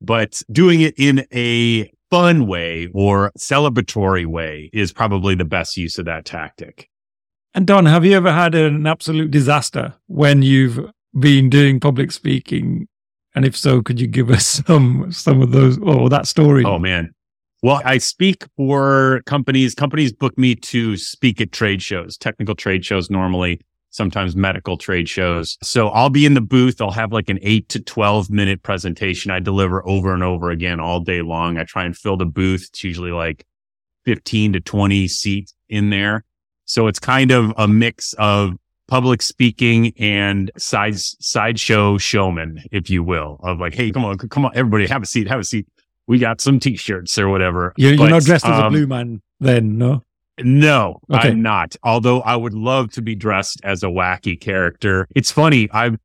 but 0.00 0.42
doing 0.52 0.80
it 0.80 0.94
in 0.98 1.26
a 1.32 1.90
fun 2.10 2.46
way 2.46 2.88
or 2.94 3.32
celebratory 3.38 4.26
way 4.26 4.70
is 4.72 4.92
probably 4.92 5.34
the 5.34 5.44
best 5.44 5.76
use 5.76 5.98
of 5.98 6.04
that 6.04 6.24
tactic. 6.24 6.88
And 7.54 7.66
Don, 7.66 7.86
have 7.86 8.04
you 8.04 8.16
ever 8.16 8.32
had 8.32 8.54
an 8.54 8.86
absolute 8.86 9.30
disaster 9.30 9.94
when 10.06 10.42
you've 10.42 10.90
been 11.18 11.48
doing 11.48 11.80
public 11.80 12.12
speaking? 12.12 12.88
And 13.34 13.44
if 13.44 13.56
so, 13.56 13.82
could 13.82 14.00
you 14.00 14.06
give 14.06 14.30
us 14.30 14.46
some 14.66 15.10
some 15.12 15.42
of 15.42 15.52
those 15.52 15.78
oh, 15.78 16.00
or 16.00 16.08
that 16.10 16.26
story? 16.26 16.64
Oh 16.64 16.78
man. 16.78 17.12
Well, 17.62 17.80
I 17.84 17.96
speak 17.96 18.44
for 18.58 19.22
companies. 19.24 19.74
Companies 19.74 20.12
book 20.12 20.36
me 20.36 20.54
to 20.54 20.98
speak 20.98 21.40
at 21.40 21.50
trade 21.50 21.80
shows, 21.80 22.18
technical 22.18 22.54
trade 22.54 22.84
shows 22.84 23.08
normally, 23.08 23.58
sometimes 23.88 24.36
medical 24.36 24.76
trade 24.76 25.08
shows. 25.08 25.56
So 25.62 25.88
I'll 25.88 26.10
be 26.10 26.26
in 26.26 26.34
the 26.34 26.42
booth. 26.42 26.82
I'll 26.82 26.90
have 26.90 27.10
like 27.10 27.30
an 27.30 27.38
eight 27.40 27.70
to 27.70 27.80
12 27.80 28.28
minute 28.28 28.62
presentation 28.62 29.30
I 29.30 29.40
deliver 29.40 29.86
over 29.88 30.12
and 30.12 30.22
over 30.22 30.50
again 30.50 30.78
all 30.78 31.00
day 31.00 31.22
long. 31.22 31.56
I 31.56 31.64
try 31.64 31.84
and 31.84 31.96
fill 31.96 32.18
the 32.18 32.26
booth. 32.26 32.66
It's 32.68 32.84
usually 32.84 33.12
like 33.12 33.46
15 34.04 34.52
to 34.54 34.60
20 34.60 35.08
seats 35.08 35.54
in 35.70 35.88
there. 35.88 36.24
So 36.66 36.86
it's 36.86 36.98
kind 36.98 37.30
of 37.30 37.52
a 37.56 37.66
mix 37.66 38.14
of 38.14 38.56
public 38.88 39.22
speaking 39.22 39.92
and 39.98 40.50
side 40.56 40.98
sideshow 40.98 41.98
showman, 41.98 42.62
if 42.70 42.90
you 42.90 43.02
will, 43.02 43.40
of 43.42 43.58
like, 43.60 43.74
hey, 43.74 43.90
come 43.90 44.04
on, 44.04 44.18
come 44.18 44.44
on, 44.44 44.52
everybody, 44.54 44.86
have 44.86 45.02
a 45.02 45.06
seat, 45.06 45.28
have 45.28 45.40
a 45.40 45.44
seat. 45.44 45.66
We 46.06 46.18
got 46.18 46.40
some 46.40 46.60
t-shirts 46.60 47.16
or 47.18 47.28
whatever. 47.28 47.72
You're, 47.76 47.94
you're 47.94 48.10
not 48.10 48.22
dressed 48.24 48.44
as 48.44 48.58
a 48.58 48.64
um, 48.66 48.72
blue 48.72 48.86
man 48.86 49.22
then, 49.40 49.78
no? 49.78 50.02
No, 50.42 51.00
Okay. 51.10 51.28
I'm 51.28 51.42
not. 51.42 51.76
Although 51.82 52.20
I 52.22 52.36
would 52.36 52.54
love 52.54 52.90
to 52.92 53.02
be 53.02 53.14
dressed 53.14 53.60
as 53.62 53.82
a 53.82 53.86
wacky 53.86 54.38
character. 54.38 55.06
It's 55.14 55.30
funny. 55.30 55.68
I've 55.72 55.96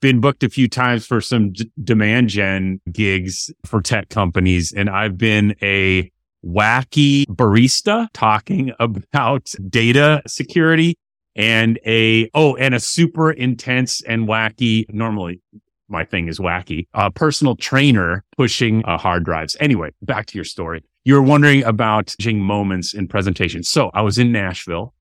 been 0.00 0.20
booked 0.20 0.42
a 0.42 0.48
few 0.48 0.68
times 0.68 1.06
for 1.06 1.20
some 1.20 1.52
d- 1.52 1.70
demand 1.82 2.28
gen 2.28 2.80
gigs 2.90 3.50
for 3.66 3.82
tech 3.82 4.08
companies, 4.08 4.72
and 4.72 4.88
I've 4.88 5.18
been 5.18 5.54
a 5.62 6.10
wacky 6.44 7.26
barista 7.26 8.08
talking 8.12 8.72
about 8.80 9.52
data 9.68 10.22
security 10.26 10.96
and 11.34 11.78
a, 11.86 12.30
oh, 12.34 12.56
and 12.56 12.74
a 12.74 12.80
super 12.80 13.30
intense 13.30 14.02
and 14.02 14.28
wacky, 14.28 14.84
normally 14.92 15.40
my 15.88 16.04
thing 16.04 16.26
is 16.26 16.38
wacky, 16.38 16.86
a 16.94 17.10
personal 17.10 17.54
trainer 17.54 18.24
pushing 18.36 18.84
uh, 18.84 18.98
hard 18.98 19.24
drives. 19.24 19.56
Anyway, 19.60 19.90
back 20.02 20.26
to 20.26 20.38
your 20.38 20.44
story. 20.44 20.82
You 21.04 21.14
were 21.14 21.22
wondering 21.22 21.62
about 21.64 22.14
changing 22.18 22.40
moments 22.40 22.94
in 22.94 23.06
presentation. 23.08 23.62
So 23.62 23.90
I 23.92 24.02
was 24.02 24.18
in 24.18 24.32
Nashville. 24.32 24.94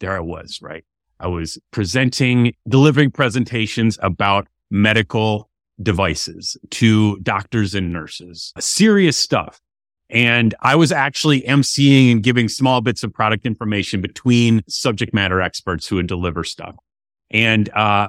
There 0.00 0.16
I 0.16 0.20
was, 0.20 0.58
right? 0.60 0.84
I 1.20 1.28
was 1.28 1.58
presenting, 1.70 2.54
delivering 2.68 3.12
presentations 3.12 3.98
about 4.02 4.48
medical 4.70 5.48
devices 5.80 6.56
to 6.70 7.18
doctors 7.20 7.74
and 7.74 7.92
nurses, 7.92 8.52
serious 8.58 9.16
stuff. 9.16 9.60
And 10.12 10.54
I 10.60 10.76
was 10.76 10.92
actually 10.92 11.40
emceeing 11.42 12.12
and 12.12 12.22
giving 12.22 12.48
small 12.48 12.82
bits 12.82 13.02
of 13.02 13.12
product 13.12 13.46
information 13.46 14.00
between 14.00 14.62
subject 14.68 15.12
matter 15.12 15.40
experts 15.40 15.88
who 15.88 15.96
would 15.96 16.06
deliver 16.06 16.44
stuff. 16.44 16.76
And, 17.30 17.68
uh, 17.70 18.08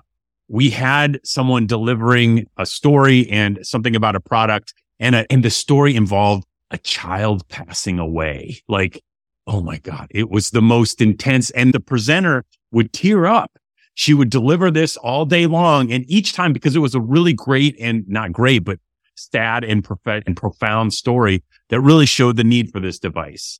we 0.49 0.69
had 0.69 1.19
someone 1.23 1.65
delivering 1.65 2.47
a 2.57 2.65
story 2.65 3.29
and 3.29 3.65
something 3.65 3.95
about 3.95 4.15
a 4.15 4.19
product 4.19 4.73
and 4.99 5.15
a, 5.15 5.31
and 5.31 5.43
the 5.43 5.49
story 5.49 5.95
involved 5.95 6.45
a 6.69 6.77
child 6.77 7.47
passing 7.47 7.97
away. 7.97 8.61
Like, 8.67 9.01
oh 9.47 9.61
my 9.61 9.77
God, 9.77 10.07
it 10.09 10.29
was 10.29 10.49
the 10.49 10.61
most 10.61 11.01
intense. 11.01 11.49
And 11.51 11.73
the 11.73 11.79
presenter 11.79 12.43
would 12.71 12.91
tear 12.91 13.25
up. 13.25 13.51
She 13.95 14.13
would 14.13 14.29
deliver 14.29 14.71
this 14.71 14.97
all 14.97 15.25
day 15.25 15.45
long. 15.45 15.91
And 15.91 16.03
each 16.07 16.33
time, 16.33 16.51
because 16.51 16.75
it 16.75 16.79
was 16.79 16.95
a 16.95 17.01
really 17.01 17.33
great 17.33 17.75
and 17.79 18.07
not 18.07 18.31
great, 18.31 18.59
but 18.59 18.79
sad 19.15 19.63
and, 19.63 19.83
prof- 19.83 20.23
and 20.25 20.35
profound 20.35 20.93
story 20.93 21.43
that 21.69 21.81
really 21.81 22.05
showed 22.05 22.37
the 22.37 22.43
need 22.43 22.71
for 22.71 22.79
this 22.79 22.99
device. 22.99 23.59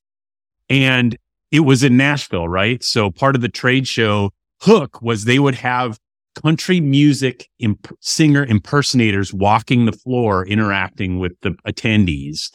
And 0.69 1.17
it 1.51 1.61
was 1.61 1.83
in 1.83 1.97
Nashville, 1.97 2.47
right? 2.47 2.83
So 2.83 3.11
part 3.11 3.35
of 3.35 3.41
the 3.41 3.49
trade 3.49 3.87
show 3.87 4.31
hook 4.61 5.01
was 5.01 5.25
they 5.25 5.39
would 5.39 5.55
have 5.55 5.99
country 6.35 6.79
music 6.79 7.49
imp- 7.59 7.95
singer 7.99 8.43
impersonators 8.43 9.33
walking 9.33 9.85
the 9.85 9.91
floor, 9.91 10.45
interacting 10.45 11.19
with 11.19 11.33
the 11.41 11.51
attendees. 11.67 12.51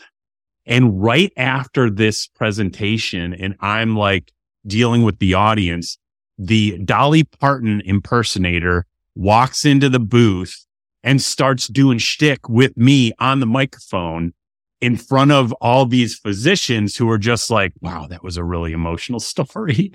And 0.67 1.03
right 1.03 1.33
after 1.37 1.89
this 1.89 2.27
presentation, 2.27 3.33
and 3.35 3.55
I'm 3.61 3.97
like 3.97 4.33
dealing 4.67 5.03
with 5.03 5.19
the 5.19 5.35
audience, 5.35 5.97
the 6.37 6.79
Dolly 6.79 7.25
Parton 7.25 7.83
impersonator 7.85 8.85
walks 9.15 9.65
into 9.65 9.89
the 9.89 10.01
booth 10.01 10.67
and 11.03 11.23
starts 11.23 11.69
doing 11.69 11.99
shtick 11.99 12.49
with 12.49 12.77
me 12.77 13.13
on 13.19 13.41
the 13.41 13.47
microphone 13.47 14.33
in 14.81 14.97
front 14.97 15.33
of 15.33 15.53
all 15.55 15.87
these 15.87 16.17
physicians 16.17 16.97
who 16.97 17.09
are 17.11 17.19
just 17.19 17.51
like, 17.51 17.73
wow, 17.81 18.07
that 18.07 18.23
was 18.23 18.37
a 18.37 18.45
really 18.45 18.73
emotional 18.73 19.21
story. 19.21 19.93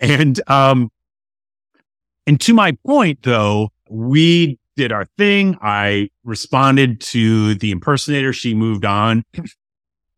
and, 0.00 0.40
um, 0.48 0.90
and 2.26 2.40
to 2.40 2.54
my 2.54 2.72
point 2.86 3.20
though, 3.22 3.70
we 3.88 4.58
did 4.76 4.92
our 4.92 5.06
thing. 5.16 5.56
I 5.62 6.10
responded 6.24 7.00
to 7.00 7.54
the 7.54 7.70
impersonator. 7.70 8.32
She 8.32 8.54
moved 8.54 8.84
on. 8.84 9.24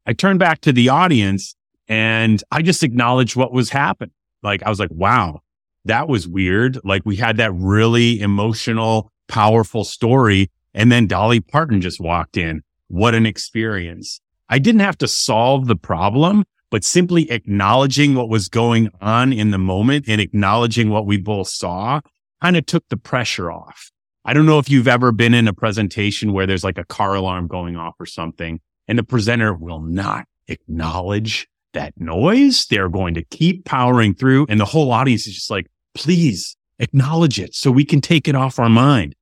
I 0.06 0.14
turned 0.14 0.38
back 0.38 0.60
to 0.62 0.72
the 0.72 0.88
audience 0.88 1.54
and 1.86 2.42
I 2.50 2.62
just 2.62 2.82
acknowledged 2.82 3.36
what 3.36 3.52
was 3.52 3.70
happening. 3.70 4.12
Like 4.42 4.62
I 4.62 4.70
was 4.70 4.80
like, 4.80 4.90
wow, 4.90 5.40
that 5.84 6.08
was 6.08 6.26
weird. 6.26 6.78
Like 6.84 7.02
we 7.04 7.16
had 7.16 7.36
that 7.38 7.52
really 7.54 8.20
emotional, 8.20 9.12
powerful 9.28 9.84
story. 9.84 10.50
And 10.74 10.90
then 10.90 11.06
Dolly 11.06 11.40
Parton 11.40 11.80
just 11.80 12.00
walked 12.00 12.36
in. 12.36 12.62
What 12.88 13.14
an 13.14 13.26
experience. 13.26 14.20
I 14.48 14.58
didn't 14.58 14.80
have 14.80 14.98
to 14.98 15.08
solve 15.08 15.66
the 15.66 15.76
problem, 15.76 16.44
but 16.70 16.84
simply 16.84 17.30
acknowledging 17.30 18.14
what 18.14 18.28
was 18.28 18.48
going 18.48 18.90
on 19.00 19.32
in 19.32 19.50
the 19.50 19.58
moment 19.58 20.06
and 20.08 20.20
acknowledging 20.20 20.90
what 20.90 21.06
we 21.06 21.18
both 21.18 21.48
saw 21.48 22.00
kind 22.42 22.56
of 22.56 22.66
took 22.66 22.88
the 22.88 22.96
pressure 22.96 23.50
off. 23.50 23.90
I 24.24 24.32
don't 24.32 24.46
know 24.46 24.58
if 24.58 24.68
you've 24.68 24.88
ever 24.88 25.12
been 25.12 25.34
in 25.34 25.48
a 25.48 25.54
presentation 25.54 26.32
where 26.32 26.46
there's 26.46 26.64
like 26.64 26.78
a 26.78 26.84
car 26.84 27.14
alarm 27.14 27.46
going 27.46 27.76
off 27.76 27.94
or 27.98 28.06
something 28.06 28.60
and 28.86 28.98
the 28.98 29.02
presenter 29.02 29.54
will 29.54 29.80
not 29.80 30.26
acknowledge 30.48 31.48
that 31.72 31.94
noise. 31.98 32.66
They're 32.66 32.88
going 32.88 33.14
to 33.14 33.24
keep 33.24 33.64
powering 33.64 34.14
through 34.14 34.46
and 34.48 34.60
the 34.60 34.64
whole 34.64 34.92
audience 34.92 35.26
is 35.26 35.34
just 35.34 35.50
like, 35.50 35.66
please 35.94 36.56
acknowledge 36.78 37.40
it 37.40 37.54
so 37.54 37.70
we 37.70 37.84
can 37.84 38.00
take 38.00 38.28
it 38.28 38.34
off 38.34 38.58
our 38.58 38.68
mind. 38.68 39.14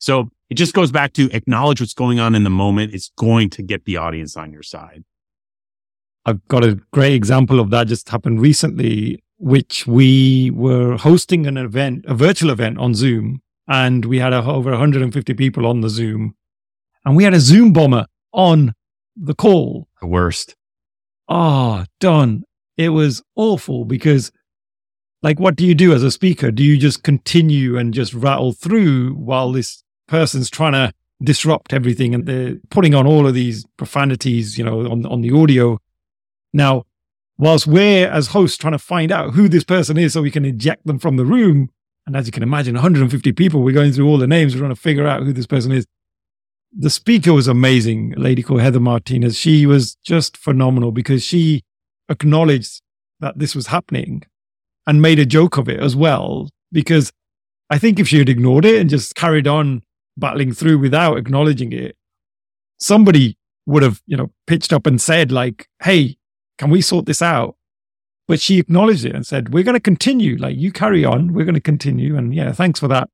So 0.00 0.30
it 0.48 0.54
just 0.54 0.74
goes 0.74 0.90
back 0.90 1.12
to 1.12 1.30
acknowledge 1.30 1.80
what's 1.80 1.94
going 1.94 2.18
on 2.18 2.34
in 2.34 2.42
the 2.42 2.50
moment. 2.50 2.92
It's 2.92 3.12
going 3.16 3.50
to 3.50 3.62
get 3.62 3.84
the 3.84 3.98
audience 3.98 4.36
on 4.36 4.52
your 4.52 4.62
side. 4.62 5.04
I've 6.26 6.46
got 6.48 6.64
a 6.64 6.80
great 6.92 7.12
example 7.12 7.60
of 7.60 7.70
that 7.70 7.86
just 7.86 8.08
happened 8.08 8.40
recently, 8.40 9.22
which 9.38 9.86
we 9.86 10.50
were 10.50 10.96
hosting 10.96 11.46
an 11.46 11.56
event, 11.56 12.04
a 12.08 12.14
virtual 12.14 12.50
event 12.50 12.78
on 12.78 12.94
Zoom, 12.94 13.42
and 13.68 14.04
we 14.04 14.18
had 14.18 14.32
a, 14.32 14.42
over 14.42 14.70
150 14.70 15.34
people 15.34 15.66
on 15.66 15.82
the 15.82 15.88
Zoom, 15.88 16.34
and 17.04 17.14
we 17.14 17.24
had 17.24 17.34
a 17.34 17.40
Zoom 17.40 17.72
bomber 17.72 18.06
on 18.32 18.74
the 19.16 19.34
call. 19.34 19.88
The 20.00 20.06
worst. 20.06 20.56
Ah, 21.28 21.84
Don. 22.00 22.44
It 22.76 22.90
was 22.90 23.22
awful 23.36 23.84
because, 23.84 24.32
like, 25.22 25.38
what 25.38 25.56
do 25.56 25.66
you 25.66 25.74
do 25.74 25.92
as 25.92 26.02
a 26.02 26.10
speaker? 26.10 26.50
Do 26.50 26.62
you 26.62 26.78
just 26.78 27.02
continue 27.02 27.76
and 27.76 27.92
just 27.92 28.14
rattle 28.14 28.52
through 28.52 29.14
while 29.14 29.52
this 29.52 29.84
person's 30.10 30.50
trying 30.50 30.72
to 30.72 30.92
disrupt 31.22 31.72
everything 31.72 32.14
and 32.14 32.26
they're 32.26 32.56
putting 32.70 32.94
on 32.94 33.06
all 33.06 33.26
of 33.26 33.34
these 33.34 33.64
profanities, 33.76 34.58
you 34.58 34.64
know, 34.64 34.90
on, 34.90 35.06
on 35.06 35.22
the 35.22 35.30
audio? 35.30 35.78
Now, 36.52 36.84
whilst 37.38 37.66
we're 37.66 38.08
as 38.08 38.28
hosts 38.28 38.58
trying 38.58 38.72
to 38.72 38.78
find 38.78 39.12
out 39.12 39.34
who 39.34 39.48
this 39.48 39.64
person 39.64 39.96
is 39.96 40.12
so 40.12 40.20
we 40.20 40.30
can 40.30 40.44
eject 40.44 40.86
them 40.86 40.98
from 40.98 41.16
the 41.16 41.24
room, 41.24 41.70
and 42.06 42.16
as 42.16 42.26
you 42.26 42.32
can 42.32 42.42
imagine, 42.42 42.74
150 42.74 43.32
people, 43.32 43.62
we're 43.62 43.74
going 43.74 43.92
through 43.92 44.08
all 44.08 44.18
the 44.18 44.26
names, 44.26 44.54
we're 44.54 44.60
trying 44.60 44.74
to 44.74 44.80
figure 44.80 45.06
out 45.06 45.22
who 45.22 45.32
this 45.32 45.46
person 45.46 45.72
is. 45.72 45.86
The 46.76 46.90
speaker 46.90 47.32
was 47.32 47.48
amazing, 47.48 48.14
a 48.16 48.20
lady 48.20 48.42
called 48.42 48.60
Heather 48.60 48.80
Martinez. 48.80 49.36
She 49.36 49.66
was 49.66 49.96
just 50.04 50.36
phenomenal 50.36 50.92
because 50.92 51.22
she 51.22 51.62
acknowledged 52.08 52.82
that 53.20 53.38
this 53.38 53.54
was 53.54 53.68
happening 53.68 54.22
and 54.86 55.02
made 55.02 55.18
a 55.18 55.26
joke 55.26 55.56
of 55.56 55.68
it 55.68 55.80
as 55.80 55.96
well. 55.96 56.48
Because 56.72 57.12
I 57.68 57.78
think 57.78 57.98
if 57.98 58.08
she 58.08 58.18
had 58.18 58.28
ignored 58.28 58.64
it 58.64 58.80
and 58.80 58.90
just 58.90 59.14
carried 59.14 59.46
on 59.46 59.82
battling 60.20 60.52
through 60.52 60.78
without 60.78 61.18
acknowledging 61.18 61.72
it, 61.72 61.96
somebody 62.78 63.36
would 63.66 63.82
have, 63.82 64.02
you 64.06 64.16
know, 64.16 64.30
pitched 64.46 64.72
up 64.72 64.86
and 64.86 65.00
said, 65.00 65.32
like, 65.32 65.68
hey, 65.82 66.16
can 66.58 66.70
we 66.70 66.80
sort 66.80 67.06
this 67.06 67.22
out? 67.22 67.56
But 68.28 68.40
she 68.40 68.58
acknowledged 68.58 69.04
it 69.04 69.14
and 69.14 69.26
said, 69.26 69.52
we're 69.52 69.64
going 69.64 69.74
to 69.74 69.80
continue. 69.80 70.36
Like, 70.36 70.56
you 70.56 70.70
carry 70.70 71.04
on. 71.04 71.32
We're 71.32 71.44
going 71.44 71.54
to 71.54 71.60
continue. 71.60 72.16
And 72.16 72.34
yeah, 72.34 72.52
thanks 72.52 72.78
for 72.78 72.88
that 72.88 73.08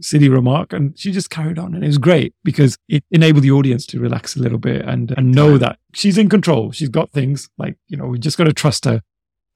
silly 0.00 0.28
remark. 0.28 0.72
And 0.72 0.98
she 0.98 1.10
just 1.10 1.30
carried 1.30 1.58
on. 1.58 1.74
And 1.74 1.82
it 1.82 1.86
was 1.86 1.98
great 1.98 2.34
because 2.44 2.76
it 2.88 3.02
enabled 3.10 3.44
the 3.44 3.50
audience 3.50 3.86
to 3.86 4.00
relax 4.00 4.36
a 4.36 4.40
little 4.40 4.58
bit 4.58 4.84
and, 4.84 5.12
and 5.16 5.32
know 5.32 5.56
that 5.56 5.78
she's 5.94 6.18
in 6.18 6.28
control. 6.28 6.70
She's 6.72 6.90
got 6.90 7.10
things 7.10 7.48
like, 7.56 7.76
you 7.88 7.96
know, 7.96 8.06
we 8.06 8.18
just 8.18 8.36
got 8.36 8.44
to 8.44 8.52
trust 8.52 8.84
her 8.84 9.02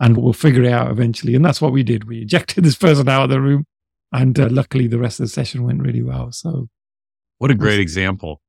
and 0.01 0.17
we'll 0.17 0.33
figure 0.33 0.65
it 0.65 0.73
out 0.73 0.91
eventually. 0.91 1.35
And 1.35 1.45
that's 1.45 1.61
what 1.61 1.73
we 1.73 1.83
did. 1.83 2.05
We 2.05 2.23
ejected 2.23 2.65
this 2.65 2.77
person 2.77 3.09
out 3.09 3.25
of 3.25 3.31
the 3.31 3.41
room. 3.41 3.67
And 4.13 4.39
uh, 4.39 4.49
luckily, 4.51 4.87
the 4.87 4.99
rest 4.99 5.21
of 5.21 5.25
the 5.25 5.31
session 5.31 5.65
went 5.65 5.83
really 5.83 6.03
well. 6.03 6.33
So, 6.33 6.69
What 7.43 7.51
a 7.51 7.57
great 7.57 7.81
example. 7.81 8.41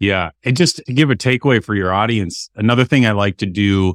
Yeah. 0.00 0.30
And 0.42 0.56
just 0.56 0.78
to 0.84 0.92
give 0.92 1.08
a 1.08 1.14
takeaway 1.14 1.62
for 1.62 1.76
your 1.76 1.92
audience, 1.92 2.50
another 2.56 2.84
thing 2.84 3.06
I 3.06 3.12
like 3.12 3.36
to 3.36 3.46
do 3.46 3.94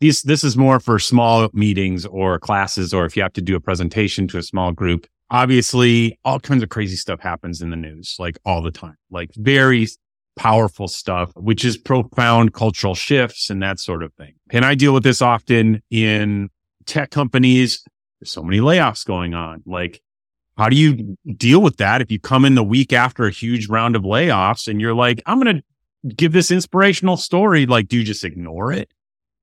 these, 0.00 0.22
this 0.22 0.42
is 0.42 0.56
more 0.56 0.80
for 0.80 0.98
small 0.98 1.50
meetings 1.52 2.06
or 2.06 2.38
classes, 2.38 2.94
or 2.94 3.04
if 3.04 3.14
you 3.14 3.22
have 3.22 3.34
to 3.34 3.42
do 3.42 3.54
a 3.54 3.60
presentation 3.60 4.26
to 4.28 4.38
a 4.38 4.42
small 4.42 4.72
group. 4.72 5.06
Obviously, 5.30 6.18
all 6.24 6.40
kinds 6.40 6.62
of 6.62 6.70
crazy 6.70 6.96
stuff 6.96 7.20
happens 7.20 7.60
in 7.60 7.68
the 7.68 7.76
news, 7.76 8.16
like 8.18 8.38
all 8.46 8.62
the 8.62 8.70
time, 8.70 8.96
like 9.10 9.28
very 9.34 9.86
powerful 10.36 10.88
stuff, 10.88 11.32
which 11.36 11.66
is 11.66 11.76
profound 11.76 12.54
cultural 12.54 12.94
shifts 12.94 13.50
and 13.50 13.62
that 13.62 13.78
sort 13.78 14.02
of 14.02 14.14
thing. 14.14 14.36
And 14.48 14.64
I 14.64 14.74
deal 14.74 14.94
with 14.94 15.02
this 15.02 15.20
often 15.20 15.82
in 15.90 16.48
tech 16.86 17.10
companies. 17.10 17.84
There's 18.20 18.30
so 18.30 18.42
many 18.42 18.60
layoffs 18.60 19.04
going 19.04 19.34
on. 19.34 19.62
Like, 19.66 20.00
how 20.56 20.68
do 20.68 20.76
you 20.76 21.16
deal 21.36 21.60
with 21.60 21.76
that 21.76 22.00
if 22.00 22.10
you 22.10 22.18
come 22.18 22.44
in 22.44 22.54
the 22.54 22.64
week 22.64 22.92
after 22.92 23.26
a 23.26 23.30
huge 23.30 23.68
round 23.68 23.94
of 23.94 24.02
layoffs 24.02 24.68
and 24.68 24.80
you're 24.80 24.94
like, 24.94 25.22
I'm 25.26 25.40
going 25.40 25.56
to 25.56 26.14
give 26.14 26.32
this 26.32 26.50
inspirational 26.50 27.16
story? 27.16 27.66
Like, 27.66 27.88
do 27.88 27.98
you 27.98 28.04
just 28.04 28.24
ignore 28.24 28.72
it? 28.72 28.90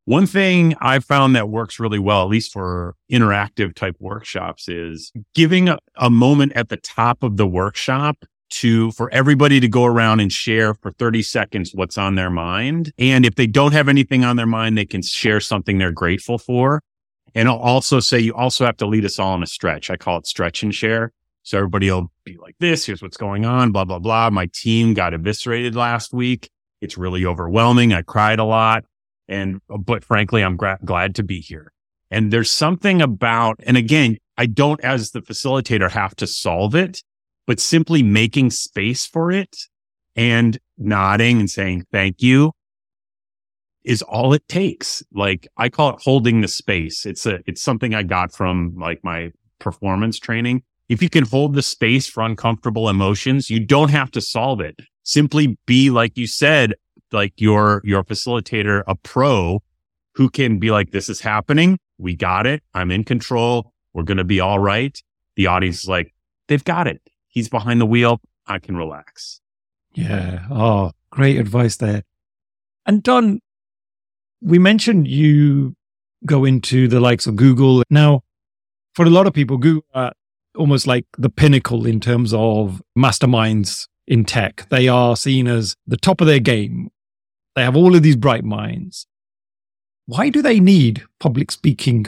One 0.06 0.26
thing 0.26 0.76
I've 0.82 1.06
found 1.06 1.36
that 1.36 1.48
works 1.48 1.80
really 1.80 2.00
well, 2.00 2.24
at 2.24 2.30
least 2.30 2.52
for 2.52 2.96
interactive 3.12 3.74
type 3.74 3.96
workshops, 4.00 4.68
is 4.68 5.14
giving 5.34 5.70
a, 5.70 5.78
a, 5.96 6.10
moment 6.10 6.52
at 6.56 6.68
the 6.68 6.76
top 6.76 7.24
of 7.24 7.38
the 7.38 7.48
workshop 7.48 8.26
to 8.50 8.92
for 8.92 9.10
everybody 9.14 9.62
to 9.62 9.68
go 9.70 9.86
around 9.86 10.20
and 10.20 10.32
share 10.32 10.74
for 10.74 10.92
30 10.92 11.24
seconds 11.24 11.72
what's 11.74 11.98
on 11.98 12.16
their 12.16 12.30
mind. 12.30 12.92
And 13.00 13.26
if 13.26 13.36
they 13.36 13.48
don't 13.48 13.72
have 13.72 13.88
anything 13.88 14.26
on 14.26 14.36
their 14.36 14.46
mind, 14.46 14.78
they 14.78 14.86
can 14.86 15.02
share 15.02 15.40
something 15.40 15.78
they're 15.78 15.92
grateful 15.92 16.38
for. 16.38 16.82
And 17.36 17.48
I'll 17.48 17.58
also 17.58 18.00
say 18.00 18.20
you 18.20 18.34
also 18.34 18.66
have 18.66 18.78
to 18.78 18.86
lead 18.86 19.06
us 19.06 19.20
all 19.20 19.36
in 19.36 19.44
a 19.44 19.48
stretch. 19.48 19.90
I 19.90 19.98
call 19.98 20.18
it 20.18 20.28
stretch 20.28 20.64
and 20.64 20.74
share. 20.74 21.12
So 21.44 21.58
everybody 21.58 21.92
will 21.92 22.12
be 22.24 22.38
like 22.38 22.56
this. 22.60 22.86
Here's 22.86 23.02
what's 23.02 23.18
going 23.18 23.46
on, 23.46 23.72
blah, 23.72 23.86
blah, 23.86 24.00
blah. 24.00 24.30
My 24.30 24.50
team 24.54 24.94
got 24.94 25.14
eviscerated 25.14 25.76
last 25.76 26.14
week. 26.14 26.50
It's 26.80 26.98
really 26.98 27.26
overwhelming. 27.26 27.94
I 27.94 28.02
cried 28.02 28.40
a 28.40 28.46
lot. 28.46 28.86
And, 29.28 29.62
but 29.68 30.04
frankly, 30.04 30.44
I'm 30.44 30.56
gra- 30.56 30.80
glad 30.86 31.16
to 31.16 31.24
be 31.24 31.40
here. 31.40 31.74
And 32.12 32.32
there's 32.32 32.52
something 32.52 33.02
about, 33.02 33.60
and 33.64 33.76
again, 33.76 34.18
I 34.38 34.46
don't, 34.46 34.80
as 34.82 35.12
the 35.12 35.22
facilitator, 35.22 35.90
have 35.92 36.16
to 36.18 36.28
solve 36.28 36.76
it, 36.76 37.02
but 37.48 37.60
simply 37.60 38.04
making 38.04 38.52
space 38.52 39.06
for 39.06 39.32
it 39.32 39.56
and 40.16 40.58
nodding 40.78 41.40
and 41.40 41.50
saying 41.50 41.86
thank 41.92 42.22
you 42.22 42.52
is 43.84 44.02
all 44.02 44.34
it 44.34 44.48
takes. 44.48 45.04
Like 45.14 45.48
I 45.58 45.70
call 45.70 45.90
it 45.92 46.02
holding 46.02 46.42
the 46.42 46.48
space. 46.48 47.06
It's 47.06 47.26
a, 47.26 47.40
it's 47.46 47.62
something 47.62 47.94
I 47.94 48.04
got 48.04 48.34
from 48.34 48.76
like 48.78 49.04
my 49.04 49.32
performance 49.60 50.20
training. 50.20 50.64
If 50.90 51.02
you 51.02 51.10
can 51.10 51.26
hold 51.26 51.56
the 51.56 51.62
space 51.62 52.08
for 52.08 52.24
uncomfortable 52.24 52.90
emotions, 52.90 53.50
you 53.50 53.60
don't 53.60 53.90
have 53.90 54.12
to 54.12 54.22
solve 54.22 54.60
it. 54.60 54.80
Simply 55.04 55.58
be, 55.66 55.90
like 55.90 56.18
you 56.18 56.28
said, 56.28 56.74
like 57.12 57.34
your, 57.38 57.82
your 57.84 58.04
facilitator, 58.04 58.84
a 58.88 58.96
pro 58.96 59.62
who 60.16 60.30
can 60.30 60.60
be 60.60 60.72
like, 60.72 60.92
this 60.92 61.10
is 61.10 61.22
happening. 61.22 61.80
We 61.98 62.16
got 62.16 62.46
it. 62.46 62.64
I'm 62.74 62.92
in 62.92 63.04
control. 63.04 63.74
We're 63.94 64.04
going 64.04 64.18
to 64.18 64.24
be 64.24 64.40
all 64.40 64.60
right. 64.60 65.02
The 65.36 65.48
audience 65.48 65.84
is 65.84 65.88
like, 65.88 66.14
they've 66.48 66.64
got 66.64 66.88
it. 66.88 67.02
He's 67.28 67.50
behind 67.50 67.82
the 67.82 67.86
wheel. 67.86 68.22
I 68.46 68.60
can 68.60 68.76
relax. 68.76 69.42
Yeah. 69.94 70.46
Oh, 70.52 70.92
great 71.10 71.38
advice 71.38 71.78
there. 71.78 72.04
And 72.86 73.02
Don, 73.02 73.40
we 74.44 74.60
mentioned 74.60 75.08
you 75.08 75.76
go 76.26 76.46
into 76.46 76.88
the 76.88 77.00
likes 77.00 77.28
of 77.28 77.36
Google. 77.36 77.84
Now, 77.90 78.24
for 78.94 79.06
a 79.06 79.10
lot 79.10 79.26
of 79.28 79.34
people, 79.34 79.58
Google 79.58 79.86
are 79.94 80.14
almost 80.56 80.86
like 80.86 81.06
the 81.18 81.30
pinnacle 81.30 81.86
in 81.86 82.00
terms 82.00 82.34
of 82.34 82.82
masterminds 82.98 83.88
in 84.08 84.26
tech. 84.26 84.68
They 84.70 84.88
are 84.88 85.16
seen 85.16 85.48
as 85.48 85.76
the 85.88 85.98
top 85.98 86.22
of 86.22 86.28
their 86.28 86.40
game. 86.40 86.90
They 87.56 87.64
have 87.64 87.76
all 87.76 87.96
of 87.96 88.04
these 88.04 88.16
bright 88.16 88.44
minds. 88.44 89.08
Why 90.06 90.30
do 90.30 90.42
they 90.42 90.60
need 90.60 91.04
public 91.20 91.52
speaking 91.52 92.06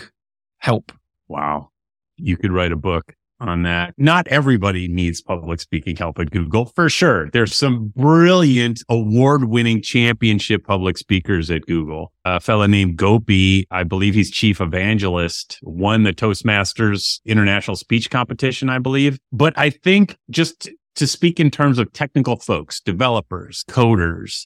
help? 0.58 0.92
Wow. 1.28 1.70
You 2.18 2.38
could 2.38 2.52
write 2.52 2.72
a 2.72 2.78
book 2.78 3.16
on 3.40 3.64
that. 3.64 3.94
Not 3.98 4.28
everybody 4.28 4.88
needs 4.88 5.22
public 5.22 5.60
speaking 5.60 5.96
help 5.96 6.20
at 6.20 6.32
Google 6.32 6.66
for 6.66 6.90
sure. 6.90 7.30
There's 7.32 7.56
some 7.56 7.94
brilliant 7.96 8.84
award 8.90 9.46
winning 9.46 9.82
championship 9.82 10.66
public 10.66 10.98
speakers 10.98 11.52
at 11.52 11.66
Google. 11.66 12.12
A 12.24 12.40
fellow 12.40 12.66
named 12.66 12.98
Gopi, 12.98 13.68
I 13.72 13.84
believe 13.84 14.14
he's 14.14 14.32
chief 14.32 14.62
evangelist, 14.62 15.60
won 15.62 16.04
the 16.04 16.14
Toastmasters 16.14 17.20
international 17.26 17.76
speech 17.76 18.10
competition, 18.10 18.70
I 18.70 18.80
believe. 18.80 19.20
But 19.32 19.54
I 19.58 19.70
think 19.70 20.18
just 20.30 20.70
to 20.96 21.08
speak 21.08 21.40
in 21.40 21.52
terms 21.52 21.78
of 21.78 21.92
technical 21.94 22.38
folks, 22.38 22.80
developers, 22.80 23.64
coders, 23.68 24.46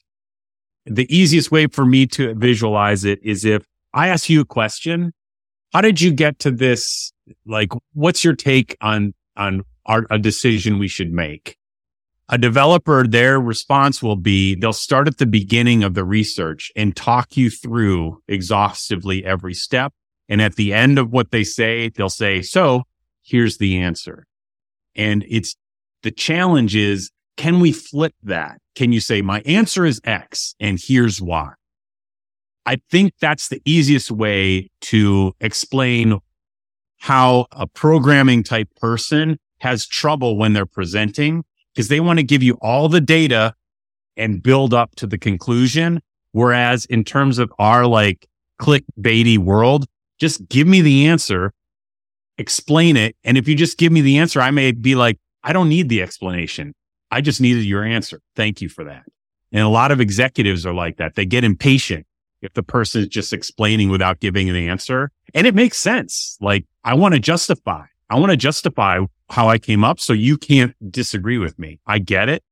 the 0.84 1.06
easiest 1.14 1.50
way 1.50 1.66
for 1.66 1.84
me 1.84 2.06
to 2.08 2.34
visualize 2.34 3.04
it 3.04 3.20
is 3.22 3.44
if 3.44 3.64
I 3.92 4.08
ask 4.08 4.28
you 4.28 4.40
a 4.40 4.44
question, 4.44 5.12
how 5.72 5.80
did 5.80 6.00
you 6.00 6.12
get 6.12 6.38
to 6.40 6.50
this? 6.50 7.12
Like, 7.46 7.72
what's 7.92 8.24
your 8.24 8.34
take 8.34 8.76
on, 8.80 9.14
on 9.36 9.64
our, 9.86 10.06
a 10.10 10.18
decision 10.18 10.78
we 10.78 10.88
should 10.88 11.12
make? 11.12 11.56
A 12.28 12.38
developer, 12.38 13.06
their 13.06 13.40
response 13.40 14.02
will 14.02 14.16
be 14.16 14.54
they'll 14.54 14.72
start 14.72 15.08
at 15.08 15.18
the 15.18 15.26
beginning 15.26 15.82
of 15.82 15.94
the 15.94 16.04
research 16.04 16.70
and 16.76 16.94
talk 16.94 17.36
you 17.36 17.50
through 17.50 18.22
exhaustively 18.28 19.24
every 19.24 19.54
step. 19.54 19.92
And 20.28 20.40
at 20.40 20.54
the 20.54 20.72
end 20.72 20.98
of 20.98 21.10
what 21.10 21.32
they 21.32 21.42
say, 21.42 21.88
they'll 21.88 22.08
say, 22.08 22.40
so 22.40 22.84
here's 23.22 23.58
the 23.58 23.78
answer. 23.78 24.26
And 24.94 25.24
it's 25.28 25.56
the 26.02 26.12
challenge 26.12 26.76
is, 26.76 27.10
can 27.36 27.58
we 27.58 27.72
flip 27.72 28.14
that? 28.22 28.58
Can 28.76 28.92
you 28.92 29.00
say, 29.00 29.22
my 29.22 29.40
answer 29.40 29.84
is 29.84 30.00
X 30.04 30.54
and 30.60 30.78
here's 30.80 31.20
why? 31.20 31.54
I 32.70 32.80
think 32.88 33.14
that's 33.20 33.48
the 33.48 33.60
easiest 33.64 34.12
way 34.12 34.70
to 34.82 35.34
explain 35.40 36.20
how 36.98 37.46
a 37.50 37.66
programming 37.66 38.44
type 38.44 38.68
person 38.76 39.40
has 39.58 39.88
trouble 39.88 40.36
when 40.36 40.52
they're 40.52 40.66
presenting 40.66 41.42
because 41.74 41.88
they 41.88 41.98
want 41.98 42.20
to 42.20 42.22
give 42.22 42.44
you 42.44 42.56
all 42.62 42.88
the 42.88 43.00
data 43.00 43.56
and 44.16 44.40
build 44.40 44.72
up 44.72 44.94
to 44.96 45.08
the 45.08 45.18
conclusion. 45.18 46.00
Whereas 46.30 46.84
in 46.84 47.02
terms 47.02 47.40
of 47.40 47.52
our 47.58 47.88
like 47.88 48.28
clickbaity 48.62 49.36
world, 49.36 49.86
just 50.20 50.48
give 50.48 50.68
me 50.68 50.80
the 50.80 51.08
answer, 51.08 51.52
explain 52.38 52.96
it. 52.96 53.16
And 53.24 53.36
if 53.36 53.48
you 53.48 53.56
just 53.56 53.78
give 53.78 53.90
me 53.90 54.00
the 54.00 54.18
answer, 54.18 54.40
I 54.40 54.52
may 54.52 54.70
be 54.70 54.94
like, 54.94 55.18
I 55.42 55.52
don't 55.52 55.68
need 55.68 55.88
the 55.88 56.02
explanation. 56.02 56.72
I 57.10 57.20
just 57.20 57.40
needed 57.40 57.64
your 57.64 57.82
answer. 57.82 58.20
Thank 58.36 58.60
you 58.60 58.68
for 58.68 58.84
that. 58.84 59.06
And 59.50 59.62
a 59.64 59.68
lot 59.68 59.90
of 59.90 60.00
executives 60.00 60.64
are 60.64 60.72
like 60.72 60.98
that. 60.98 61.16
They 61.16 61.26
get 61.26 61.42
impatient 61.42 62.06
if 62.42 62.54
the 62.54 62.62
person 62.62 63.02
is 63.02 63.08
just 63.08 63.32
explaining 63.32 63.90
without 63.90 64.20
giving 64.20 64.48
an 64.48 64.56
answer. 64.56 65.10
And 65.34 65.46
it 65.46 65.54
makes 65.54 65.78
sense. 65.78 66.36
Like 66.40 66.66
I 66.84 66.94
want 66.94 67.14
to 67.14 67.20
justify, 67.20 67.84
I 68.08 68.18
want 68.18 68.30
to 68.30 68.36
justify 68.36 69.00
how 69.28 69.48
I 69.48 69.58
came 69.58 69.84
up. 69.84 70.00
So 70.00 70.12
you 70.12 70.36
can't 70.36 70.74
disagree 70.90 71.38
with 71.38 71.58
me. 71.58 71.80
I 71.86 71.98
get 71.98 72.28
it, 72.28 72.42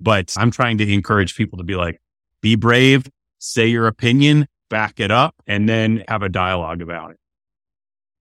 but 0.00 0.34
I'm 0.36 0.50
trying 0.50 0.78
to 0.78 0.92
encourage 0.92 1.36
people 1.36 1.58
to 1.58 1.64
be 1.64 1.76
like, 1.76 2.00
be 2.42 2.56
brave, 2.56 3.08
say 3.38 3.66
your 3.66 3.86
opinion, 3.86 4.46
back 4.68 5.00
it 5.00 5.10
up, 5.10 5.34
and 5.46 5.68
then 5.68 6.04
have 6.08 6.22
a 6.22 6.28
dialogue 6.28 6.82
about 6.82 7.12
it. 7.12 7.18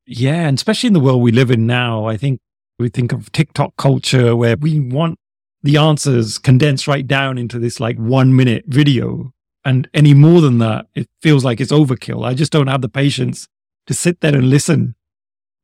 Yeah. 0.06 0.48
And 0.48 0.58
especially 0.58 0.88
in 0.88 0.94
the 0.94 1.00
world 1.00 1.22
we 1.22 1.32
live 1.32 1.52
in 1.52 1.66
now, 1.66 2.06
I 2.06 2.18
think 2.18 2.40
we 2.78 2.90
think 2.90 3.12
of 3.12 3.32
TikTok 3.32 3.76
culture 3.78 4.36
where 4.36 4.56
we 4.56 4.80
want 4.80 5.18
the 5.64 5.78
answers 5.78 6.38
condensed 6.38 6.88
right 6.88 7.06
down 7.08 7.38
into 7.38 7.58
this 7.58 7.80
like 7.80 7.98
one 7.98 8.36
minute 8.36 8.66
video. 8.68 9.34
And 9.66 9.90
any 9.96 10.14
more 10.14 10.42
than 10.42 10.60
that, 10.60 10.86
it 10.94 11.10
feels 11.24 11.44
like 11.44 11.60
it's 11.60 11.72
overkill. 11.72 12.24
I 12.24 12.36
just 12.36 12.52
don't 12.52 12.68
have 12.68 12.82
the 12.82 12.90
patience 12.90 13.48
to 13.88 13.96
sit 13.96 14.22
there 14.22 14.36
and 14.36 14.50
listen 14.50 14.96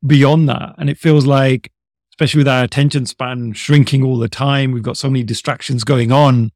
beyond 0.06 0.50
that. 0.50 0.74
And 0.80 0.90
it 0.90 0.98
feels 0.98 1.28
like, 1.28 1.72
especially 2.12 2.40
with 2.40 2.48
our 2.48 2.64
attention 2.64 3.06
span 3.06 3.54
shrinking 3.54 4.04
all 4.04 4.18
the 4.18 4.28
time, 4.28 4.72
we've 4.72 4.82
got 4.82 4.98
so 4.98 5.08
many 5.08 5.24
distractions 5.24 5.84
going 5.84 6.12
on. 6.12 6.52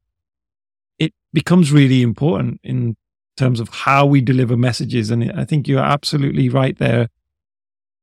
It 0.98 1.14
becomes 1.32 1.70
really 1.70 2.02
important 2.02 2.60
in 2.64 2.96
terms 3.36 3.60
of 3.60 3.68
how 3.68 4.06
we 4.06 4.20
deliver 4.20 4.56
messages. 4.56 5.12
And 5.12 5.30
I 5.32 5.44
think 5.44 5.68
you're 5.68 5.78
absolutely 5.78 6.48
right 6.48 6.76
there. 6.78 7.08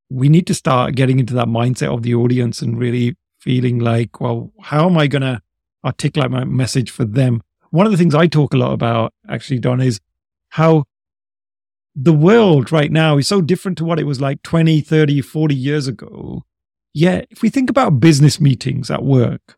We 0.10 0.30
need 0.30 0.48
to 0.48 0.54
start 0.54 0.96
getting 0.96 1.20
into 1.20 1.34
that 1.34 1.48
mindset 1.48 1.94
of 1.94 2.04
the 2.04 2.16
audience 2.16 2.62
and 2.62 2.80
really 2.80 3.18
feeling 3.40 3.80
like, 3.80 4.22
well, 4.22 4.54
how 4.62 4.86
am 4.86 4.98
I 4.98 5.08
going 5.08 5.24
to 5.24 5.42
articulate 5.84 6.32
my 6.32 6.46
message 6.46 6.92
for 6.92 7.04
them? 7.04 7.42
One 7.74 7.88
of 7.88 7.92
the 7.92 7.98
things 7.98 8.14
I 8.14 8.28
talk 8.28 8.54
a 8.54 8.58
lot 8.58 8.72
about, 8.72 9.16
actually, 9.28 9.58
Don, 9.58 9.82
is 9.82 10.00
how 10.50 10.84
the 11.96 12.14
world 12.14 12.72
right 12.72 12.92
now 12.92 13.18
is 13.18 13.28
so 13.28 13.42
different 13.42 13.80
to 13.80 13.84
what 13.84 14.00
it 14.00 14.04
was 14.04 14.22
like 14.22 14.44
20, 14.44 14.80
30, 14.82 15.22
40 15.22 15.56
years 15.56 15.88
ago. 15.88 16.44
Yet, 16.94 17.26
if 17.32 17.42
we 17.42 17.50
think 17.50 17.72
about 17.72 18.00
business 18.00 18.40
meetings 18.40 18.92
at 18.92 19.04
work, 19.04 19.58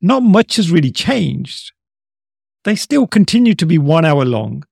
not 0.00 0.24
much 0.24 0.56
has 0.56 0.72
really 0.72 0.90
changed. 0.90 1.70
They 2.64 2.74
still 2.74 3.06
continue 3.06 3.54
to 3.54 3.64
be 3.64 3.78
one 3.78 4.04
hour 4.04 4.24
long. 4.24 4.64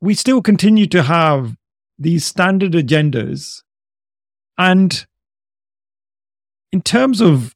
We 0.00 0.14
still 0.14 0.42
continue 0.42 0.88
to 0.88 1.04
have 1.04 1.54
these 1.96 2.24
standard 2.24 2.72
agendas. 2.72 3.62
And 4.58 5.06
in 6.72 6.82
terms 6.82 7.20
of 7.20 7.54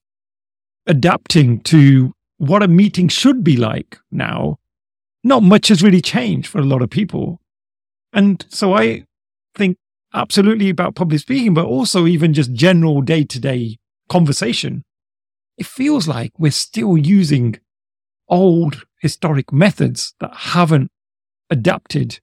adapting 0.87 1.63
to 1.63 2.15
what 2.39 2.63
a 2.63 2.69
meeting 2.69 3.09
should 3.09 3.45
be 3.45 3.57
like 3.57 3.99
now, 4.11 4.59
not 5.23 5.43
much 5.43 5.69
has 5.69 5.83
really 5.83 6.01
changed 6.01 6.49
for 6.49 6.59
a 6.59 6.65
lot 6.65 6.83
of 6.83 6.91
people. 6.91 7.41
And 8.13 8.45
so 8.49 8.75
I 8.75 9.05
think 9.55 9.77
absolutely 10.15 10.71
about 10.71 10.95
public 10.95 11.21
speaking, 11.21 11.53
but 11.53 11.67
also 11.67 12.07
even 12.07 12.33
just 12.33 12.53
general 12.53 13.03
day 13.03 13.25
to 13.25 13.39
day 13.39 13.79
conversation. 14.09 14.85
It 15.59 15.67
feels 15.67 16.09
like 16.09 16.33
we're 16.39 16.53
still 16.53 16.97
using 16.97 17.59
old 18.29 18.85
historic 19.01 19.53
methods 19.53 20.15
that 20.21 20.33
haven't 20.33 20.91
adapted 21.51 22.21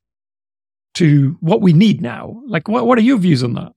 to 0.95 1.38
what 1.41 1.62
we 1.62 1.73
need 1.73 2.01
now. 2.01 2.41
Like, 2.47 2.67
what, 2.67 2.88
what 2.88 2.97
are 2.97 3.01
your 3.01 3.17
views 3.17 3.43
on 3.43 3.54
that? 3.54 3.73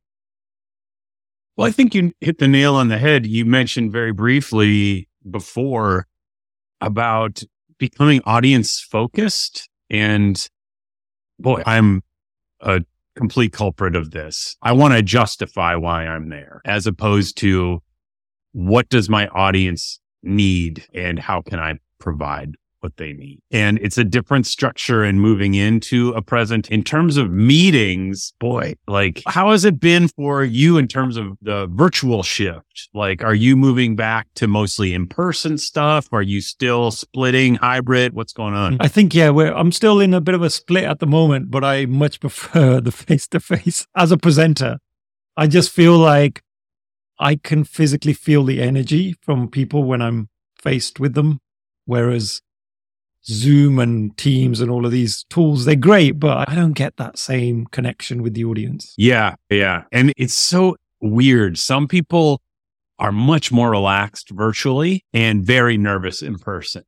Well, 1.56 1.66
I 1.66 1.72
think 1.72 1.94
you 1.94 2.12
hit 2.20 2.38
the 2.38 2.46
nail 2.46 2.76
on 2.76 2.86
the 2.88 2.98
head. 2.98 3.26
You 3.26 3.44
mentioned 3.44 3.90
very 3.90 4.12
briefly 4.12 5.08
before 5.28 6.06
about 6.80 7.42
becoming 7.78 8.20
audience 8.24 8.80
focused. 8.80 9.68
And 9.90 10.46
boy, 11.38 11.62
I'm 11.66 12.02
a 12.60 12.82
complete 13.16 13.52
culprit 13.52 13.96
of 13.96 14.10
this. 14.10 14.56
I 14.62 14.72
want 14.72 14.94
to 14.94 15.02
justify 15.02 15.74
why 15.76 16.06
I'm 16.06 16.28
there 16.28 16.60
as 16.64 16.86
opposed 16.86 17.36
to 17.38 17.80
what 18.52 18.88
does 18.88 19.08
my 19.08 19.28
audience 19.28 20.00
need 20.22 20.86
and 20.94 21.18
how 21.18 21.42
can 21.42 21.58
I 21.58 21.78
provide 21.98 22.54
what 22.80 22.96
they 22.96 23.12
need. 23.12 23.40
And 23.50 23.78
it's 23.82 23.98
a 23.98 24.04
different 24.04 24.46
structure 24.46 25.02
and 25.02 25.20
moving 25.20 25.54
into 25.54 26.10
a 26.10 26.22
present 26.22 26.70
in 26.70 26.82
terms 26.82 27.16
of 27.16 27.30
meetings. 27.30 28.32
Boy, 28.38 28.74
like 28.86 29.22
how 29.26 29.50
has 29.50 29.64
it 29.64 29.80
been 29.80 30.08
for 30.08 30.44
you 30.44 30.78
in 30.78 30.88
terms 30.88 31.16
of 31.16 31.36
the 31.42 31.68
virtual 31.70 32.22
shift? 32.22 32.88
Like, 32.94 33.22
are 33.22 33.34
you 33.34 33.56
moving 33.56 33.96
back 33.96 34.28
to 34.36 34.46
mostly 34.46 34.94
in 34.94 35.06
person 35.06 35.58
stuff? 35.58 36.08
Are 36.12 36.22
you 36.22 36.40
still 36.40 36.90
splitting 36.90 37.56
hybrid? 37.56 38.14
What's 38.14 38.32
going 38.32 38.54
on? 38.54 38.76
I 38.80 38.88
think, 38.88 39.14
yeah, 39.14 39.30
I'm 39.30 39.72
still 39.72 40.00
in 40.00 40.14
a 40.14 40.20
bit 40.20 40.34
of 40.34 40.42
a 40.42 40.50
split 40.50 40.84
at 40.84 41.00
the 41.00 41.06
moment, 41.06 41.50
but 41.50 41.64
I 41.64 41.86
much 41.86 42.20
prefer 42.20 42.80
the 42.80 42.92
face 42.92 43.26
to 43.28 43.40
face 43.40 43.86
as 43.96 44.12
a 44.12 44.16
presenter. 44.16 44.78
I 45.36 45.46
just 45.46 45.70
feel 45.70 45.96
like 45.96 46.42
I 47.18 47.36
can 47.36 47.64
physically 47.64 48.12
feel 48.12 48.44
the 48.44 48.60
energy 48.60 49.14
from 49.22 49.48
people 49.48 49.84
when 49.84 50.00
I'm 50.00 50.28
faced 50.56 51.00
with 51.00 51.14
them. 51.14 51.40
Whereas 51.84 52.42
Zoom 53.28 53.78
and 53.78 54.16
Teams 54.16 54.60
and 54.60 54.70
all 54.70 54.86
of 54.86 54.92
these 54.92 55.24
tools, 55.30 55.64
they're 55.64 55.76
great, 55.76 56.18
but 56.18 56.48
I 56.48 56.54
don't 56.54 56.72
get 56.72 56.96
that 56.96 57.18
same 57.18 57.66
connection 57.66 58.22
with 58.22 58.34
the 58.34 58.44
audience. 58.44 58.94
Yeah. 58.96 59.34
Yeah. 59.50 59.84
And 59.92 60.12
it's 60.16 60.34
so 60.34 60.76
weird. 61.00 61.58
Some 61.58 61.86
people 61.86 62.40
are 62.98 63.12
much 63.12 63.52
more 63.52 63.70
relaxed 63.70 64.30
virtually 64.30 65.04
and 65.12 65.44
very 65.44 65.76
nervous 65.76 66.22
in 66.22 66.38
person. 66.38 66.82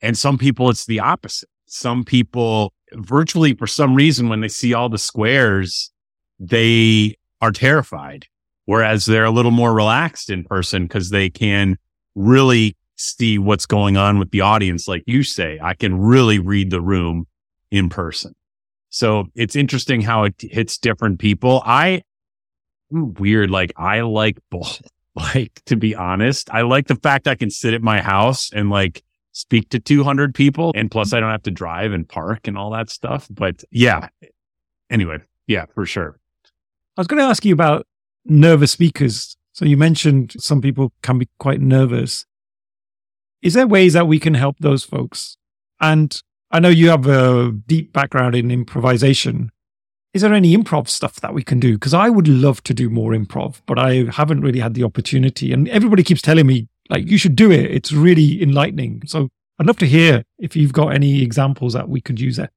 And 0.00 0.16
some 0.16 0.38
people, 0.38 0.70
it's 0.70 0.86
the 0.86 1.00
opposite. 1.00 1.48
Some 1.66 2.04
people 2.04 2.72
virtually, 2.94 3.54
for 3.54 3.66
some 3.66 3.94
reason, 3.94 4.28
when 4.28 4.40
they 4.40 4.48
see 4.48 4.72
all 4.72 4.88
the 4.88 4.98
squares, 4.98 5.90
they 6.38 7.16
are 7.40 7.52
terrified. 7.52 8.26
Whereas 8.64 9.06
they're 9.06 9.24
a 9.24 9.30
little 9.30 9.50
more 9.50 9.74
relaxed 9.74 10.30
in 10.30 10.44
person 10.44 10.84
because 10.84 11.10
they 11.10 11.28
can 11.28 11.76
really 12.14 12.76
see 13.00 13.38
what's 13.38 13.66
going 13.66 13.96
on 13.96 14.18
with 14.18 14.30
the 14.30 14.42
audience. 14.42 14.86
Like 14.86 15.02
you 15.06 15.22
say, 15.22 15.58
I 15.62 15.74
can 15.74 15.98
really 15.98 16.38
read 16.38 16.70
the 16.70 16.80
room 16.80 17.26
in 17.70 17.88
person. 17.88 18.34
So 18.90 19.26
it's 19.34 19.56
interesting 19.56 20.02
how 20.02 20.24
it 20.24 20.34
hits 20.38 20.76
different 20.76 21.18
people. 21.18 21.62
I 21.64 22.02
weird. 22.90 23.50
Like 23.50 23.72
I 23.76 24.00
like 24.02 24.38
both. 24.50 24.82
Like 25.16 25.60
to 25.66 25.76
be 25.76 25.94
honest, 25.96 26.48
I 26.50 26.62
like 26.62 26.86
the 26.86 26.94
fact 26.94 27.26
I 27.26 27.34
can 27.34 27.50
sit 27.50 27.74
at 27.74 27.82
my 27.82 28.00
house 28.00 28.48
and 28.52 28.70
like 28.70 29.02
speak 29.32 29.68
to 29.70 29.80
200 29.80 30.32
people. 30.32 30.72
And 30.76 30.88
plus 30.88 31.12
I 31.12 31.18
don't 31.18 31.32
have 31.32 31.42
to 31.42 31.50
drive 31.50 31.92
and 31.92 32.08
park 32.08 32.46
and 32.46 32.56
all 32.56 32.70
that 32.70 32.90
stuff. 32.90 33.26
But 33.28 33.64
yeah. 33.72 34.08
Anyway. 34.88 35.18
Yeah, 35.48 35.66
for 35.74 35.84
sure. 35.84 36.16
I 36.96 37.00
was 37.00 37.08
going 37.08 37.18
to 37.18 37.26
ask 37.26 37.44
you 37.44 37.52
about 37.52 37.88
nervous 38.24 38.70
speakers. 38.70 39.36
So 39.52 39.64
you 39.64 39.76
mentioned 39.76 40.34
some 40.38 40.62
people 40.62 40.92
can 41.02 41.18
be 41.18 41.28
quite 41.38 41.60
nervous. 41.60 42.24
Is 43.42 43.54
there 43.54 43.66
ways 43.66 43.94
that 43.94 44.06
we 44.06 44.18
can 44.18 44.34
help 44.34 44.56
those 44.60 44.84
folks? 44.84 45.36
And 45.80 46.20
I 46.50 46.60
know 46.60 46.68
you 46.68 46.90
have 46.90 47.06
a 47.06 47.52
deep 47.52 47.92
background 47.92 48.34
in 48.34 48.50
improvisation. 48.50 49.50
Is 50.12 50.22
there 50.22 50.34
any 50.34 50.56
improv 50.56 50.88
stuff 50.88 51.20
that 51.20 51.32
we 51.32 51.42
can 51.42 51.60
do? 51.60 51.74
Because 51.74 51.94
I 51.94 52.10
would 52.10 52.26
love 52.26 52.62
to 52.64 52.74
do 52.74 52.90
more 52.90 53.12
improv, 53.12 53.60
but 53.66 53.78
I 53.78 54.06
haven't 54.10 54.40
really 54.40 54.58
had 54.58 54.74
the 54.74 54.84
opportunity. 54.84 55.52
And 55.52 55.68
everybody 55.68 56.02
keeps 56.02 56.20
telling 56.20 56.46
me, 56.46 56.68
like, 56.88 57.08
you 57.08 57.16
should 57.16 57.36
do 57.36 57.50
it. 57.52 57.70
It's 57.70 57.92
really 57.92 58.42
enlightening. 58.42 59.02
So 59.06 59.28
I'd 59.58 59.66
love 59.66 59.78
to 59.78 59.86
hear 59.86 60.24
if 60.38 60.56
you've 60.56 60.72
got 60.72 60.88
any 60.88 61.22
examples 61.22 61.74
that 61.74 61.88
we 61.88 62.00
could 62.00 62.20
use 62.20 62.36
there. 62.36 62.50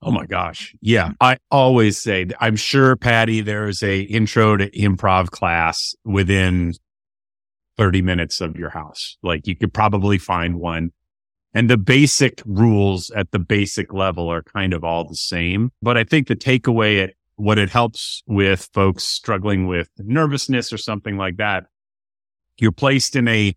Oh 0.00 0.10
my 0.10 0.24
gosh. 0.24 0.74
Yeah. 0.80 1.12
I 1.20 1.36
always 1.50 1.98
say, 1.98 2.26
I'm 2.40 2.56
sure, 2.56 2.96
Paddy, 2.96 3.40
there 3.40 3.68
is 3.68 3.82
a 3.82 4.00
intro 4.02 4.56
to 4.56 4.70
improv 4.70 5.30
class 5.30 5.94
within 6.04 6.74
30 7.78 8.02
minutes 8.02 8.40
of 8.40 8.56
your 8.56 8.70
house. 8.70 9.16
Like 9.22 9.46
you 9.46 9.56
could 9.56 9.72
probably 9.72 10.18
find 10.18 10.58
one. 10.58 10.90
And 11.54 11.70
the 11.70 11.78
basic 11.78 12.42
rules 12.44 13.10
at 13.10 13.30
the 13.30 13.38
basic 13.38 13.92
level 13.94 14.28
are 14.28 14.42
kind 14.42 14.74
of 14.74 14.84
all 14.84 15.08
the 15.08 15.16
same. 15.16 15.70
But 15.80 15.96
I 15.96 16.04
think 16.04 16.28
the 16.28 16.36
takeaway 16.36 17.02
at 17.02 17.14
what 17.36 17.56
it 17.56 17.70
helps 17.70 18.22
with 18.26 18.68
folks 18.74 19.04
struggling 19.04 19.66
with 19.66 19.88
nervousness 19.98 20.72
or 20.72 20.76
something 20.76 21.16
like 21.16 21.36
that, 21.36 21.64
you're 22.58 22.72
placed 22.72 23.16
in 23.16 23.28
a 23.28 23.54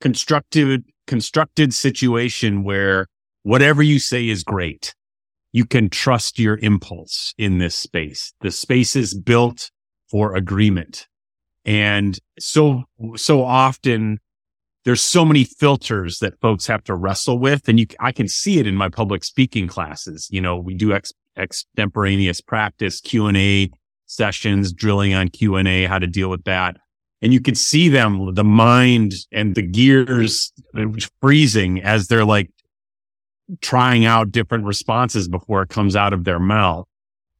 constructed, 0.00 0.84
constructed 1.06 1.74
situation 1.74 2.64
where 2.64 3.06
whatever 3.42 3.82
you 3.82 3.98
say 3.98 4.28
is 4.28 4.42
great. 4.42 4.94
You 5.52 5.66
can 5.66 5.90
trust 5.90 6.38
your 6.38 6.58
impulse 6.58 7.34
in 7.36 7.58
this 7.58 7.74
space. 7.74 8.32
The 8.40 8.50
space 8.50 8.96
is 8.96 9.14
built 9.14 9.70
for 10.08 10.34
agreement. 10.34 11.08
And 11.64 12.18
so, 12.38 12.84
so 13.16 13.44
often 13.44 14.18
there's 14.84 15.02
so 15.02 15.24
many 15.24 15.44
filters 15.44 16.18
that 16.20 16.40
folks 16.40 16.66
have 16.66 16.82
to 16.84 16.94
wrestle 16.94 17.38
with. 17.38 17.68
And 17.68 17.78
you, 17.78 17.86
I 18.00 18.12
can 18.12 18.28
see 18.28 18.58
it 18.58 18.66
in 18.66 18.76
my 18.76 18.88
public 18.88 19.24
speaking 19.24 19.68
classes. 19.68 20.28
You 20.30 20.40
know, 20.40 20.56
we 20.56 20.74
do 20.74 20.92
ex, 20.92 21.12
extemporaneous 21.36 22.40
practice, 22.40 23.00
Q 23.00 23.26
and 23.26 23.36
A 23.36 23.70
sessions, 24.06 24.72
drilling 24.72 25.14
on 25.14 25.28
Q 25.28 25.56
and 25.56 25.68
A, 25.68 25.84
how 25.84 25.98
to 25.98 26.06
deal 26.06 26.30
with 26.30 26.44
that. 26.44 26.76
And 27.22 27.32
you 27.34 27.40
can 27.40 27.54
see 27.54 27.88
them, 27.88 28.34
the 28.34 28.44
mind 28.44 29.12
and 29.30 29.54
the 29.54 29.62
gears 29.62 30.52
uh, 30.74 30.86
freezing 31.20 31.82
as 31.82 32.08
they're 32.08 32.24
like 32.24 32.50
trying 33.60 34.06
out 34.06 34.32
different 34.32 34.64
responses 34.64 35.28
before 35.28 35.62
it 35.62 35.68
comes 35.68 35.94
out 35.94 36.12
of 36.12 36.24
their 36.24 36.38
mouth. 36.38 36.86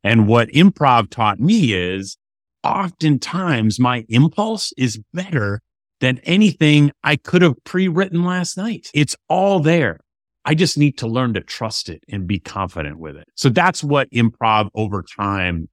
And 0.04 0.26
what 0.26 0.48
improv 0.48 1.10
taught 1.10 1.40
me 1.40 1.72
is 1.72 2.16
oftentimes 2.64 3.78
my 3.78 4.04
impulse 4.08 4.72
is 4.76 5.00
better 5.12 5.60
than 6.00 6.18
anything 6.24 6.92
I 7.02 7.16
could 7.16 7.42
have 7.42 7.62
pre-written 7.64 8.24
last 8.24 8.56
night. 8.56 8.88
It's 8.94 9.16
all 9.28 9.60
there. 9.60 10.00
I 10.44 10.54
just 10.54 10.78
need 10.78 10.96
to 10.98 11.06
learn 11.06 11.34
to 11.34 11.42
trust 11.42 11.88
it 11.88 12.02
and 12.08 12.26
be 12.26 12.38
confident 12.38 12.98
with 12.98 13.16
it. 13.16 13.28
So 13.34 13.50
that's 13.50 13.84
what 13.84 14.10
improv 14.10 14.70
over 14.74 15.04
time 15.16 15.68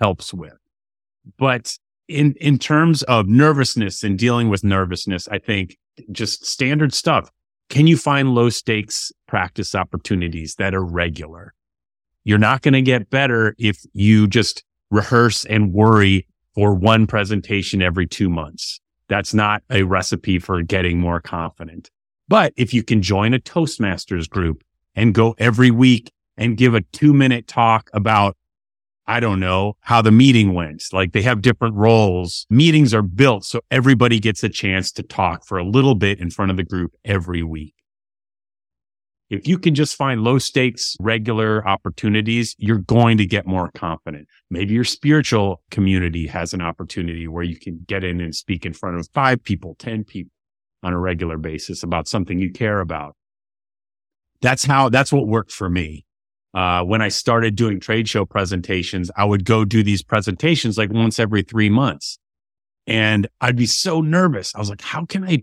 helps 0.00 0.32
with. 0.32 0.56
But 1.38 1.76
in, 2.08 2.34
in 2.40 2.58
terms 2.58 3.02
of 3.04 3.26
nervousness 3.26 4.04
and 4.04 4.18
dealing 4.18 4.48
with 4.48 4.62
nervousness, 4.62 5.28
I 5.28 5.38
think 5.38 5.76
just 6.12 6.46
standard 6.46 6.94
stuff. 6.94 7.30
Can 7.68 7.86
you 7.86 7.96
find 7.96 8.34
low 8.34 8.50
stakes 8.50 9.10
practice 9.26 9.74
opportunities 9.74 10.54
that 10.56 10.74
are 10.74 10.84
regular? 10.84 11.54
You're 12.24 12.38
not 12.38 12.62
going 12.62 12.74
to 12.74 12.82
get 12.82 13.10
better 13.10 13.54
if 13.58 13.78
you 13.92 14.28
just 14.28 14.62
rehearse 14.90 15.44
and 15.44 15.72
worry 15.72 16.26
for 16.54 16.74
one 16.74 17.06
presentation 17.06 17.82
every 17.82 18.06
two 18.06 18.28
months. 18.28 18.80
That's 19.08 19.34
not 19.34 19.62
a 19.70 19.82
recipe 19.82 20.38
for 20.38 20.62
getting 20.62 20.98
more 20.98 21.20
confident. 21.20 21.90
But 22.28 22.52
if 22.56 22.72
you 22.72 22.82
can 22.82 23.02
join 23.02 23.34
a 23.34 23.38
Toastmasters 23.38 24.28
group 24.28 24.62
and 24.94 25.14
go 25.14 25.34
every 25.38 25.70
week 25.70 26.10
and 26.36 26.56
give 26.56 26.74
a 26.74 26.80
two 26.92 27.12
minute 27.12 27.46
talk 27.46 27.90
about, 27.92 28.36
I 29.06 29.20
don't 29.20 29.40
know, 29.40 29.76
how 29.80 30.00
the 30.00 30.12
meeting 30.12 30.54
went, 30.54 30.84
like 30.92 31.12
they 31.12 31.22
have 31.22 31.42
different 31.42 31.74
roles. 31.74 32.46
Meetings 32.48 32.94
are 32.94 33.02
built 33.02 33.44
so 33.44 33.60
everybody 33.70 34.18
gets 34.20 34.42
a 34.42 34.48
chance 34.48 34.92
to 34.92 35.02
talk 35.02 35.44
for 35.44 35.58
a 35.58 35.64
little 35.64 35.94
bit 35.94 36.20
in 36.20 36.30
front 36.30 36.50
of 36.50 36.56
the 36.56 36.64
group 36.64 36.94
every 37.04 37.42
week. 37.42 37.74
If 39.32 39.48
you 39.48 39.58
can 39.58 39.74
just 39.74 39.96
find 39.96 40.20
low 40.20 40.38
stakes, 40.38 40.94
regular 41.00 41.66
opportunities, 41.66 42.54
you're 42.58 42.76
going 42.76 43.16
to 43.16 43.24
get 43.24 43.46
more 43.46 43.70
confident. 43.74 44.28
Maybe 44.50 44.74
your 44.74 44.84
spiritual 44.84 45.62
community 45.70 46.26
has 46.26 46.52
an 46.52 46.60
opportunity 46.60 47.26
where 47.26 47.42
you 47.42 47.58
can 47.58 47.82
get 47.88 48.04
in 48.04 48.20
and 48.20 48.34
speak 48.34 48.66
in 48.66 48.74
front 48.74 48.98
of 48.98 49.08
five 49.14 49.42
people, 49.42 49.74
10 49.78 50.04
people 50.04 50.32
on 50.82 50.92
a 50.92 50.98
regular 50.98 51.38
basis 51.38 51.82
about 51.82 52.08
something 52.08 52.38
you 52.38 52.52
care 52.52 52.80
about. 52.80 53.16
That's 54.42 54.66
how, 54.66 54.90
that's 54.90 55.14
what 55.14 55.26
worked 55.26 55.52
for 55.52 55.70
me. 55.70 56.04
Uh, 56.52 56.82
when 56.82 57.00
I 57.00 57.08
started 57.08 57.56
doing 57.56 57.80
trade 57.80 58.10
show 58.10 58.26
presentations, 58.26 59.10
I 59.16 59.24
would 59.24 59.46
go 59.46 59.64
do 59.64 59.82
these 59.82 60.02
presentations 60.02 60.76
like 60.76 60.92
once 60.92 61.18
every 61.18 61.40
three 61.40 61.70
months. 61.70 62.18
And 62.86 63.28
I'd 63.40 63.56
be 63.56 63.64
so 63.64 64.02
nervous. 64.02 64.54
I 64.54 64.58
was 64.58 64.68
like, 64.68 64.82
how 64.82 65.06
can 65.06 65.24
I 65.24 65.40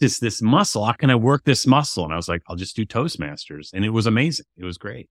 this 0.00 0.18
this 0.18 0.40
muscle. 0.42 0.84
How 0.84 0.92
can 0.92 1.10
I 1.10 1.14
work 1.14 1.44
this 1.44 1.66
muscle? 1.66 2.04
And 2.04 2.12
I 2.12 2.16
was 2.16 2.28
like, 2.28 2.42
I'll 2.48 2.56
just 2.56 2.76
do 2.76 2.86
Toastmasters. 2.86 3.70
And 3.72 3.84
it 3.84 3.90
was 3.90 4.06
amazing. 4.06 4.46
It 4.56 4.64
was 4.64 4.78
great. 4.78 5.08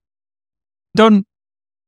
Don, 0.96 1.24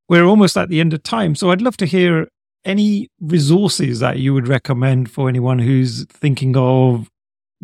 we're 0.08 0.24
almost 0.24 0.56
at 0.56 0.68
the 0.68 0.80
end 0.80 0.92
of 0.92 1.02
time. 1.02 1.34
So 1.34 1.50
I'd 1.50 1.62
love 1.62 1.76
to 1.78 1.86
hear 1.86 2.28
any 2.64 3.08
resources 3.20 4.00
that 4.00 4.18
you 4.18 4.34
would 4.34 4.48
recommend 4.48 5.10
for 5.10 5.28
anyone 5.28 5.58
who's 5.58 6.04
thinking 6.06 6.56
of 6.56 7.08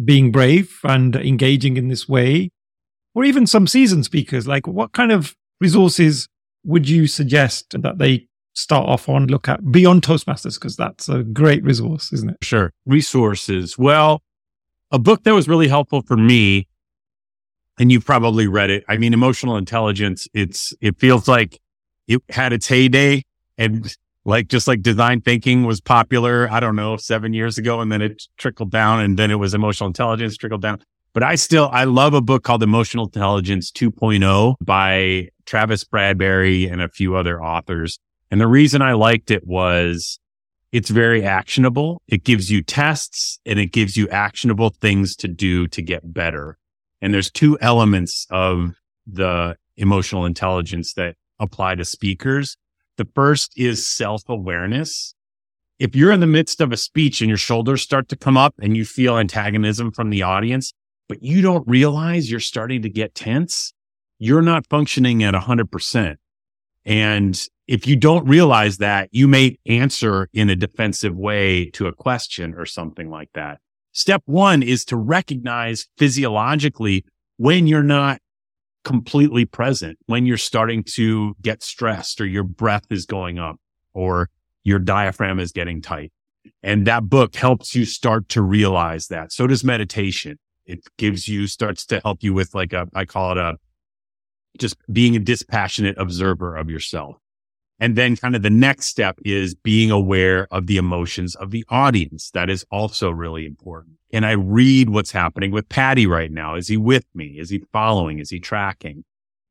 being 0.02 0.30
brave 0.30 0.78
and 0.84 1.16
engaging 1.16 1.76
in 1.76 1.88
this 1.88 2.08
way, 2.08 2.50
or 3.14 3.24
even 3.24 3.46
some 3.46 3.66
seasoned 3.66 4.04
speakers. 4.04 4.46
Like, 4.46 4.66
what 4.66 4.92
kind 4.92 5.12
of 5.12 5.34
resources 5.60 6.28
would 6.64 6.88
you 6.88 7.06
suggest 7.06 7.74
that 7.80 7.98
they 7.98 8.26
start 8.54 8.88
off 8.88 9.08
on, 9.08 9.26
look 9.26 9.48
at 9.48 9.70
beyond 9.70 10.02
Toastmasters? 10.02 10.54
Because 10.54 10.76
that's 10.76 11.08
a 11.08 11.22
great 11.22 11.62
resource, 11.62 12.12
isn't 12.12 12.30
it? 12.30 12.36
Sure. 12.42 12.72
Resources. 12.86 13.76
Well, 13.78 14.22
a 14.96 14.98
book 14.98 15.22
that 15.24 15.34
was 15.34 15.46
really 15.46 15.68
helpful 15.68 16.02
for 16.02 16.16
me, 16.16 16.66
and 17.78 17.92
you've 17.92 18.04
probably 18.04 18.48
read 18.48 18.70
it. 18.70 18.84
I 18.88 18.96
mean, 18.96 19.14
emotional 19.14 19.56
intelligence, 19.56 20.26
it's, 20.34 20.72
it 20.80 20.98
feels 20.98 21.28
like 21.28 21.60
it 22.08 22.22
had 22.30 22.52
its 22.52 22.66
heyday 22.66 23.22
and 23.58 23.94
like 24.24 24.48
just 24.48 24.66
like 24.66 24.82
design 24.82 25.20
thinking 25.20 25.64
was 25.64 25.80
popular, 25.80 26.50
I 26.50 26.60
don't 26.60 26.76
know, 26.76 26.96
seven 26.96 27.32
years 27.34 27.58
ago, 27.58 27.80
and 27.80 27.92
then 27.92 28.02
it 28.02 28.24
trickled 28.38 28.70
down 28.70 29.00
and 29.00 29.18
then 29.18 29.30
it 29.30 29.36
was 29.36 29.54
emotional 29.54 29.86
intelligence 29.86 30.36
trickled 30.36 30.62
down. 30.62 30.80
But 31.12 31.22
I 31.22 31.34
still, 31.34 31.68
I 31.72 31.84
love 31.84 32.14
a 32.14 32.20
book 32.20 32.42
called 32.42 32.62
Emotional 32.62 33.04
Intelligence 33.06 33.70
2.0 33.70 34.56
by 34.60 35.28
Travis 35.44 35.84
Bradberry 35.84 36.70
and 36.70 36.82
a 36.82 36.88
few 36.88 37.16
other 37.16 37.42
authors. 37.42 37.98
And 38.30 38.40
the 38.40 38.48
reason 38.48 38.82
I 38.82 38.92
liked 38.94 39.30
it 39.30 39.46
was 39.46 40.18
it's 40.72 40.90
very 40.90 41.24
actionable. 41.24 42.02
It 42.08 42.24
gives 42.24 42.50
you 42.50 42.62
tests 42.62 43.38
and 43.46 43.58
it 43.58 43.72
gives 43.72 43.96
you 43.96 44.08
actionable 44.08 44.70
things 44.70 45.16
to 45.16 45.28
do 45.28 45.66
to 45.68 45.82
get 45.82 46.12
better. 46.12 46.58
And 47.00 47.14
there's 47.14 47.30
two 47.30 47.58
elements 47.60 48.26
of 48.30 48.74
the 49.06 49.56
emotional 49.76 50.24
intelligence 50.24 50.94
that 50.94 51.16
apply 51.38 51.76
to 51.76 51.84
speakers. 51.84 52.56
The 52.96 53.06
first 53.14 53.52
is 53.56 53.86
self 53.86 54.22
awareness. 54.28 55.14
If 55.78 55.94
you're 55.94 56.12
in 56.12 56.20
the 56.20 56.26
midst 56.26 56.60
of 56.62 56.72
a 56.72 56.76
speech 56.76 57.20
and 57.20 57.28
your 57.28 57.36
shoulders 57.36 57.82
start 57.82 58.08
to 58.08 58.16
come 58.16 58.36
up 58.36 58.54
and 58.60 58.76
you 58.76 58.84
feel 58.84 59.18
antagonism 59.18 59.92
from 59.92 60.08
the 60.08 60.22
audience, 60.22 60.72
but 61.08 61.22
you 61.22 61.42
don't 61.42 61.68
realize 61.68 62.30
you're 62.30 62.40
starting 62.40 62.82
to 62.82 62.88
get 62.88 63.14
tense, 63.14 63.74
you're 64.18 64.42
not 64.42 64.66
functioning 64.66 65.22
at 65.22 65.34
100%. 65.34 66.16
And 66.86 67.38
if 67.66 67.86
you 67.86 67.96
don't 67.96 68.26
realize 68.26 68.78
that, 68.78 69.08
you 69.10 69.26
may 69.26 69.58
answer 69.66 70.28
in 70.32 70.48
a 70.48 70.56
defensive 70.56 71.16
way 71.16 71.68
to 71.70 71.88
a 71.88 71.92
question 71.92 72.54
or 72.54 72.64
something 72.64 73.10
like 73.10 73.30
that. 73.34 73.58
Step 73.90 74.22
one 74.26 74.62
is 74.62 74.84
to 74.86 74.96
recognize 74.96 75.88
physiologically 75.98 77.04
when 77.38 77.66
you're 77.66 77.82
not 77.82 78.20
completely 78.84 79.44
present, 79.44 79.98
when 80.06 80.26
you're 80.26 80.36
starting 80.36 80.84
to 80.84 81.34
get 81.42 81.60
stressed 81.62 82.20
or 82.20 82.26
your 82.26 82.44
breath 82.44 82.84
is 82.90 83.04
going 83.04 83.38
up 83.38 83.56
or 83.92 84.30
your 84.62 84.78
diaphragm 84.78 85.40
is 85.40 85.50
getting 85.50 85.82
tight. 85.82 86.12
And 86.62 86.86
that 86.86 87.08
book 87.08 87.34
helps 87.34 87.74
you 87.74 87.84
start 87.84 88.28
to 88.28 88.42
realize 88.42 89.08
that. 89.08 89.32
So 89.32 89.48
does 89.48 89.64
meditation. 89.64 90.38
It 90.66 90.84
gives 90.98 91.26
you, 91.26 91.48
starts 91.48 91.84
to 91.86 92.00
help 92.00 92.22
you 92.22 92.32
with 92.32 92.54
like 92.54 92.72
a, 92.72 92.86
I 92.94 93.06
call 93.06 93.32
it 93.32 93.38
a, 93.38 93.56
just 94.58 94.76
being 94.92 95.16
a 95.16 95.20
dispassionate 95.20 95.96
observer 95.98 96.56
of 96.56 96.70
yourself. 96.70 97.16
And 97.78 97.94
then 97.94 98.16
kind 98.16 98.34
of 98.34 98.42
the 98.42 98.50
next 98.50 98.86
step 98.86 99.18
is 99.24 99.54
being 99.54 99.90
aware 99.90 100.48
of 100.50 100.66
the 100.66 100.78
emotions 100.78 101.34
of 101.34 101.50
the 101.50 101.64
audience. 101.68 102.30
That 102.30 102.48
is 102.48 102.64
also 102.70 103.10
really 103.10 103.44
important. 103.44 103.96
And 104.12 104.24
I 104.24 104.32
read 104.32 104.88
what's 104.88 105.10
happening 105.10 105.50
with 105.50 105.68
Paddy 105.68 106.06
right 106.06 106.30
now. 106.30 106.54
Is 106.54 106.68
he 106.68 106.78
with 106.78 107.04
me? 107.14 107.38
Is 107.38 107.50
he 107.50 107.62
following? 107.72 108.18
Is 108.18 108.30
he 108.30 108.40
tracking? 108.40 109.04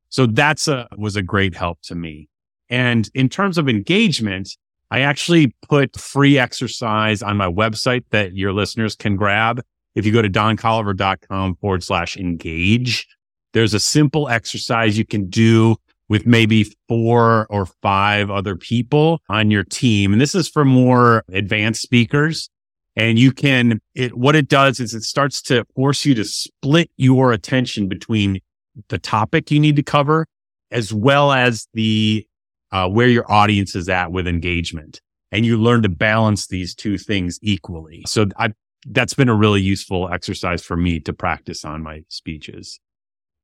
So 0.10 0.26
that's 0.26 0.68
a, 0.68 0.88
was 0.98 1.15
a 1.15 1.22
great 1.22 1.56
help 1.56 1.80
to 1.84 1.96
me. 1.96 2.30
And 2.70 3.10
in 3.13 3.30
terms 3.30 3.58
of 3.60 3.70
engagement, 3.70 4.58
I 4.89 5.02
actually 5.02 5.54
put 5.68 6.00
free 6.00 6.39
exercise 6.39 7.22
on 7.22 7.38
my 7.38 7.48
website 7.48 8.06
that 8.10 8.36
your 8.36 8.54
listeners 8.54 8.96
can 8.96 9.15
grab. 9.15 9.62
If 9.94 10.06
you 10.06 10.12
go 10.12 10.22
to 10.22 10.30
doncolliver.com 10.30 11.56
forward 11.56 11.84
slash 11.84 12.18
engage, 12.18 13.08
there's 13.56 13.74
a 13.74 13.80
simple 13.80 14.28
exercise 14.28 14.98
you 14.98 15.06
can 15.06 15.30
do 15.30 15.78
with 16.10 16.28
maybe 16.28 16.76
four 16.89 17.48
or 17.50 17.65
five 17.82 18.30
other 18.30 18.58
people 18.58 19.22
on 19.30 19.50
your 19.50 19.63
team. 19.63 20.12
And 20.12 20.22
this 20.22 20.36
is 20.36 20.50
for 20.50 20.65
more 20.65 21.24
advanced 21.32 21.82
speakers. 21.82 22.50
And 22.98 23.18
you 23.18 23.32
can, 23.32 23.80
it, 23.96 24.18
what 24.18 24.36
it 24.36 24.50
does 24.50 24.82
is 24.82 24.94
it 24.94 25.04
starts 25.04 25.41
to 25.44 25.63
force 25.74 26.06
you 26.06 26.13
to 26.15 26.26
split 26.26 26.91
your 26.98 27.32
attention 27.32 27.88
between 27.88 28.41
the 28.89 28.98
topic 28.98 29.50
you 29.50 29.60
need 29.62 29.78
to 29.78 29.84
cover 29.84 30.28
as 30.70 30.94
well 30.94 31.32
as 31.32 31.65
the, 31.74 32.28
uh, 32.74 32.89
where 32.89 33.08
your 33.08 33.30
audience 33.32 33.74
is 33.74 33.88
at 33.88 34.12
with 34.12 34.28
engagement. 34.28 35.00
And 35.32 35.46
you 35.46 35.58
learn 35.58 35.82
to 35.84 35.89
balance 35.89 36.48
these 36.48 36.76
two 36.76 36.98
things 36.98 37.39
equally. 37.41 38.04
So 38.06 38.26
I, 38.38 38.50
that's 38.86 39.13
been 39.13 39.30
a 39.30 39.36
really 39.36 39.62
useful 39.62 40.10
exercise 40.12 40.62
for 40.62 40.76
me 40.76 41.00
to 41.00 41.13
practice 41.13 41.63
on 41.63 41.82
my 41.82 42.04
speeches. 42.10 42.82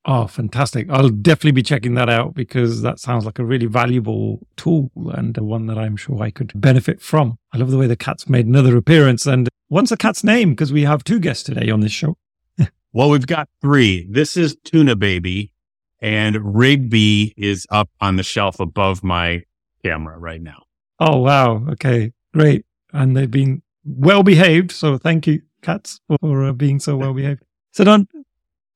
Oh, 0.05 0.25
fantastic. 0.25 0.89
I'll 0.89 1.09
definitely 1.09 1.51
be 1.51 1.63
checking 1.63 1.93
that 1.93 2.09
out 2.09 2.33
because 2.33 2.81
that 2.81 2.99
sounds 2.99 3.23
like 3.23 3.37
a 3.37 3.45
really 3.45 3.67
valuable 3.67 4.39
tool 4.57 4.89
and 5.13 5.37
one 5.37 5.67
that 5.67 5.77
I'm 5.77 5.95
sure 5.95 6.21
I 6.23 6.31
could 6.31 6.51
benefit 6.55 7.01
from. 7.01 7.37
I 7.53 7.57
love 7.59 7.69
the 7.69 7.77
way 7.77 7.85
the 7.85 7.95
cat's 7.95 8.27
made 8.27 8.47
another 8.47 8.75
appearance. 8.77 9.27
And 9.27 9.47
what's 9.67 9.91
the 9.91 9.97
cat's 9.97 10.23
name? 10.23 10.51
Because 10.51 10.73
we 10.73 10.83
have 10.85 11.03
two 11.03 11.19
guests 11.19 11.43
today 11.43 11.69
on 11.69 11.81
this 11.81 11.91
show. 11.91 12.17
well, 12.93 13.11
we've 13.11 13.27
got 13.27 13.47
three. 13.61 14.07
This 14.09 14.35
is 14.35 14.57
Tuna 14.63 14.95
Baby 14.95 15.53
and 16.01 16.55
Rigby 16.55 17.33
is 17.37 17.67
up 17.69 17.89
on 18.01 18.15
the 18.15 18.23
shelf 18.23 18.59
above 18.59 19.03
my 19.03 19.43
camera 19.83 20.17
right 20.17 20.41
now. 20.41 20.63
Oh, 20.99 21.19
wow. 21.19 21.63
Okay, 21.69 22.11
great. 22.33 22.65
And 22.91 23.15
they've 23.15 23.29
been 23.29 23.61
well 23.85 24.23
behaved. 24.23 24.71
So 24.71 24.97
thank 24.97 25.27
you, 25.27 25.41
cats, 25.61 26.01
for 26.19 26.45
uh, 26.45 26.53
being 26.53 26.79
so 26.79 26.97
well 26.97 27.13
behaved. 27.13 27.43
So, 27.71 27.83
Don, 27.83 28.07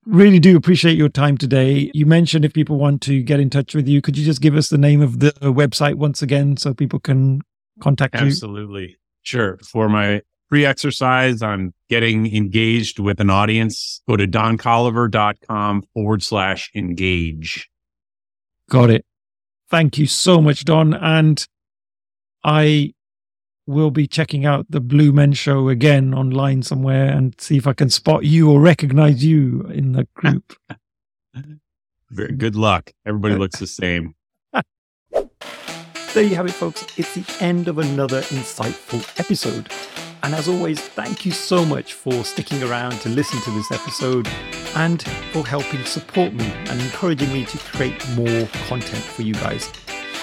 really 0.06 0.40
do 0.40 0.56
appreciate 0.56 0.98
your 0.98 1.10
time 1.10 1.38
today. 1.38 1.92
You 1.94 2.06
mentioned 2.06 2.46
if 2.46 2.54
people 2.54 2.78
want 2.78 3.02
to 3.04 3.22
get 3.22 3.40
in 3.40 3.50
touch 3.50 3.76
with 3.76 3.88
you, 3.88 4.02
could 4.02 4.18
you 4.18 4.26
just 4.26 4.42
give 4.42 4.56
us 4.56 4.70
the 4.70 4.78
name 4.78 5.02
of 5.02 5.20
the 5.20 5.32
website 5.42 5.96
once 5.96 6.22
again 6.22 6.58
so 6.58 6.74
people 6.74 7.00
can 7.00 7.42
contact 7.82 8.16
you? 8.16 8.28
Absolutely. 8.28 8.98
Sure. 9.22 9.58
For 9.58 9.90
my 9.90 10.22
free 10.50 10.66
exercise 10.66 11.42
on 11.42 11.74
getting 11.90 12.34
engaged 12.36 13.00
with 13.00 13.20
an 13.20 13.30
audience, 13.30 14.02
go 14.08 14.16
to 14.16 14.28
doncolliver.com 14.28 15.84
forward 15.94 16.24
slash 16.24 16.72
engage. 16.76 17.70
Got 18.70 18.90
it. 18.90 19.06
Thank 19.70 19.98
you 19.98 20.06
so 20.06 20.42
much, 20.42 20.66
Don. 20.66 20.94
And 20.94 21.46
I 22.44 22.94
will 23.68 23.92
be 23.92 24.08
checking 24.08 24.46
out 24.46 24.66
the 24.70 24.80
Blue 24.80 25.12
Men 25.12 25.34
show 25.34 25.70
again 25.70 26.14
online 26.14 26.62
somewhere 26.62 27.08
and 27.08 27.40
see 27.40 27.58
if 27.58 27.68
I 27.68 27.74
can 27.74 27.90
spot 27.90 28.26
you 28.26 28.52
or 28.52 28.60
recognize 28.60 29.26
you 29.26 29.62
in 29.74 29.94
the 29.94 30.08
group. 30.14 30.54
Very 32.12 32.34
good 32.34 32.56
luck. 32.56 32.92
Everybody 33.06 33.36
looks 33.36 33.60
the 33.60 33.68
same. 33.68 34.16
there 34.52 36.24
you 36.24 36.36
have 36.36 36.46
it, 36.46 36.52
folks. 36.52 36.86
It's 36.98 37.16
the 37.16 37.44
end 37.44 37.68
of 37.68 37.80
another 37.80 38.22
insightful 38.22 39.20
episode. 39.20 39.70
And 40.24 40.34
as 40.34 40.48
always, 40.48 40.80
thank 40.80 41.26
you 41.26 41.32
so 41.32 41.66
much 41.66 41.94
for 41.94 42.24
sticking 42.24 42.64
around 42.64 42.94
to 43.02 43.10
listen 43.10 43.40
to 43.42 43.52
this 43.52 43.72
episode 43.72 44.28
and 44.76 45.04
for 45.32 45.46
helping 45.46 45.84
support 45.86 46.34
me 46.34 46.46
and 46.46 46.82
encouraging 46.82 47.32
me 47.32 47.46
to 47.46 47.58
create 47.60 48.08
more 48.12 48.48
content 48.68 49.04
for 49.04 49.22
you 49.22 49.34
guys. 49.36 49.72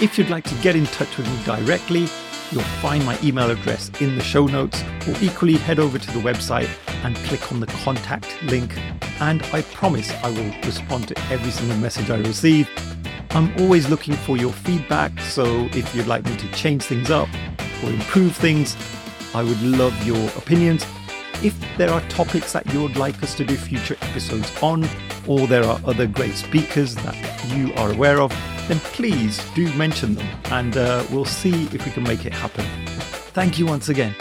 If 0.01 0.19
you'd 0.19 0.31
like 0.31 0.45
to 0.45 0.55
get 0.57 0.75
in 0.75 0.87
touch 0.87 1.17
with 1.17 1.29
me 1.29 1.45
directly, 1.45 2.09
You'll 2.53 2.63
find 2.83 3.03
my 3.07 3.19
email 3.23 3.51
address 3.51 3.91
in 4.03 4.15
the 4.15 4.23
show 4.23 4.47
notes, 4.47 4.85
or 5.09 5.15
equally 5.23 5.55
head 5.55 5.79
over 5.79 5.99
to 5.99 6.11
the 6.13 6.19
website 6.19 6.69
and 7.03 7.17
click 7.17 7.51
on 7.51 7.61
the 7.61 7.67
contact 7.67 8.43
link. 8.43 8.79
And 9.21 9.43
I 9.55 9.63
promise 9.63 10.13
I 10.23 10.29
will 10.29 10.53
respond 10.63 11.09
to 11.09 11.19
every 11.31 11.51
single 11.51 11.79
message 11.79 12.11
I 12.11 12.19
receive. 12.19 12.69
I'm 13.31 13.51
always 13.59 13.89
looking 13.89 14.13
for 14.15 14.37
your 14.37 14.53
feedback, 14.53 15.19
so 15.21 15.65
if 15.73 15.95
you'd 15.95 16.07
like 16.07 16.27
me 16.27 16.37
to 16.37 16.53
change 16.53 16.83
things 16.83 17.11
up 17.11 17.31
or 17.83 17.89
improve 17.89 18.37
things, 18.37 18.77
I 19.35 19.43
would 19.43 19.63
love 19.63 20.07
your 20.07 20.29
opinions. 20.37 20.85
If 21.43 21.59
there 21.79 21.91
are 21.91 22.03
topics 22.03 22.53
that 22.53 22.71
you 22.71 22.83
would 22.83 22.97
like 22.97 23.23
us 23.23 23.35
to 23.37 23.47
do 23.47 23.57
future 23.57 23.97
episodes 24.03 24.53
on, 24.63 24.87
or 25.27 25.47
there 25.47 25.65
are 25.65 25.81
other 25.87 26.07
great 26.07 26.35
speakers 26.35 26.95
that 26.97 27.17
you 27.57 27.73
are 27.77 27.91
aware 27.91 28.21
of, 28.21 28.31
then 28.69 28.79
please 28.97 29.43
do 29.55 29.73
mention 29.75 30.15
them 30.15 30.27
and 30.47 30.77
uh, 30.77 31.05
we'll 31.11 31.25
see 31.25 31.65
if 31.67 31.85
we 31.85 31.91
can 31.93 32.03
make 32.03 32.27
it 32.27 32.33
happen. 32.33 32.65
Thank 33.35 33.59
you 33.59 33.67
once 33.67 33.89
again. 33.89 34.15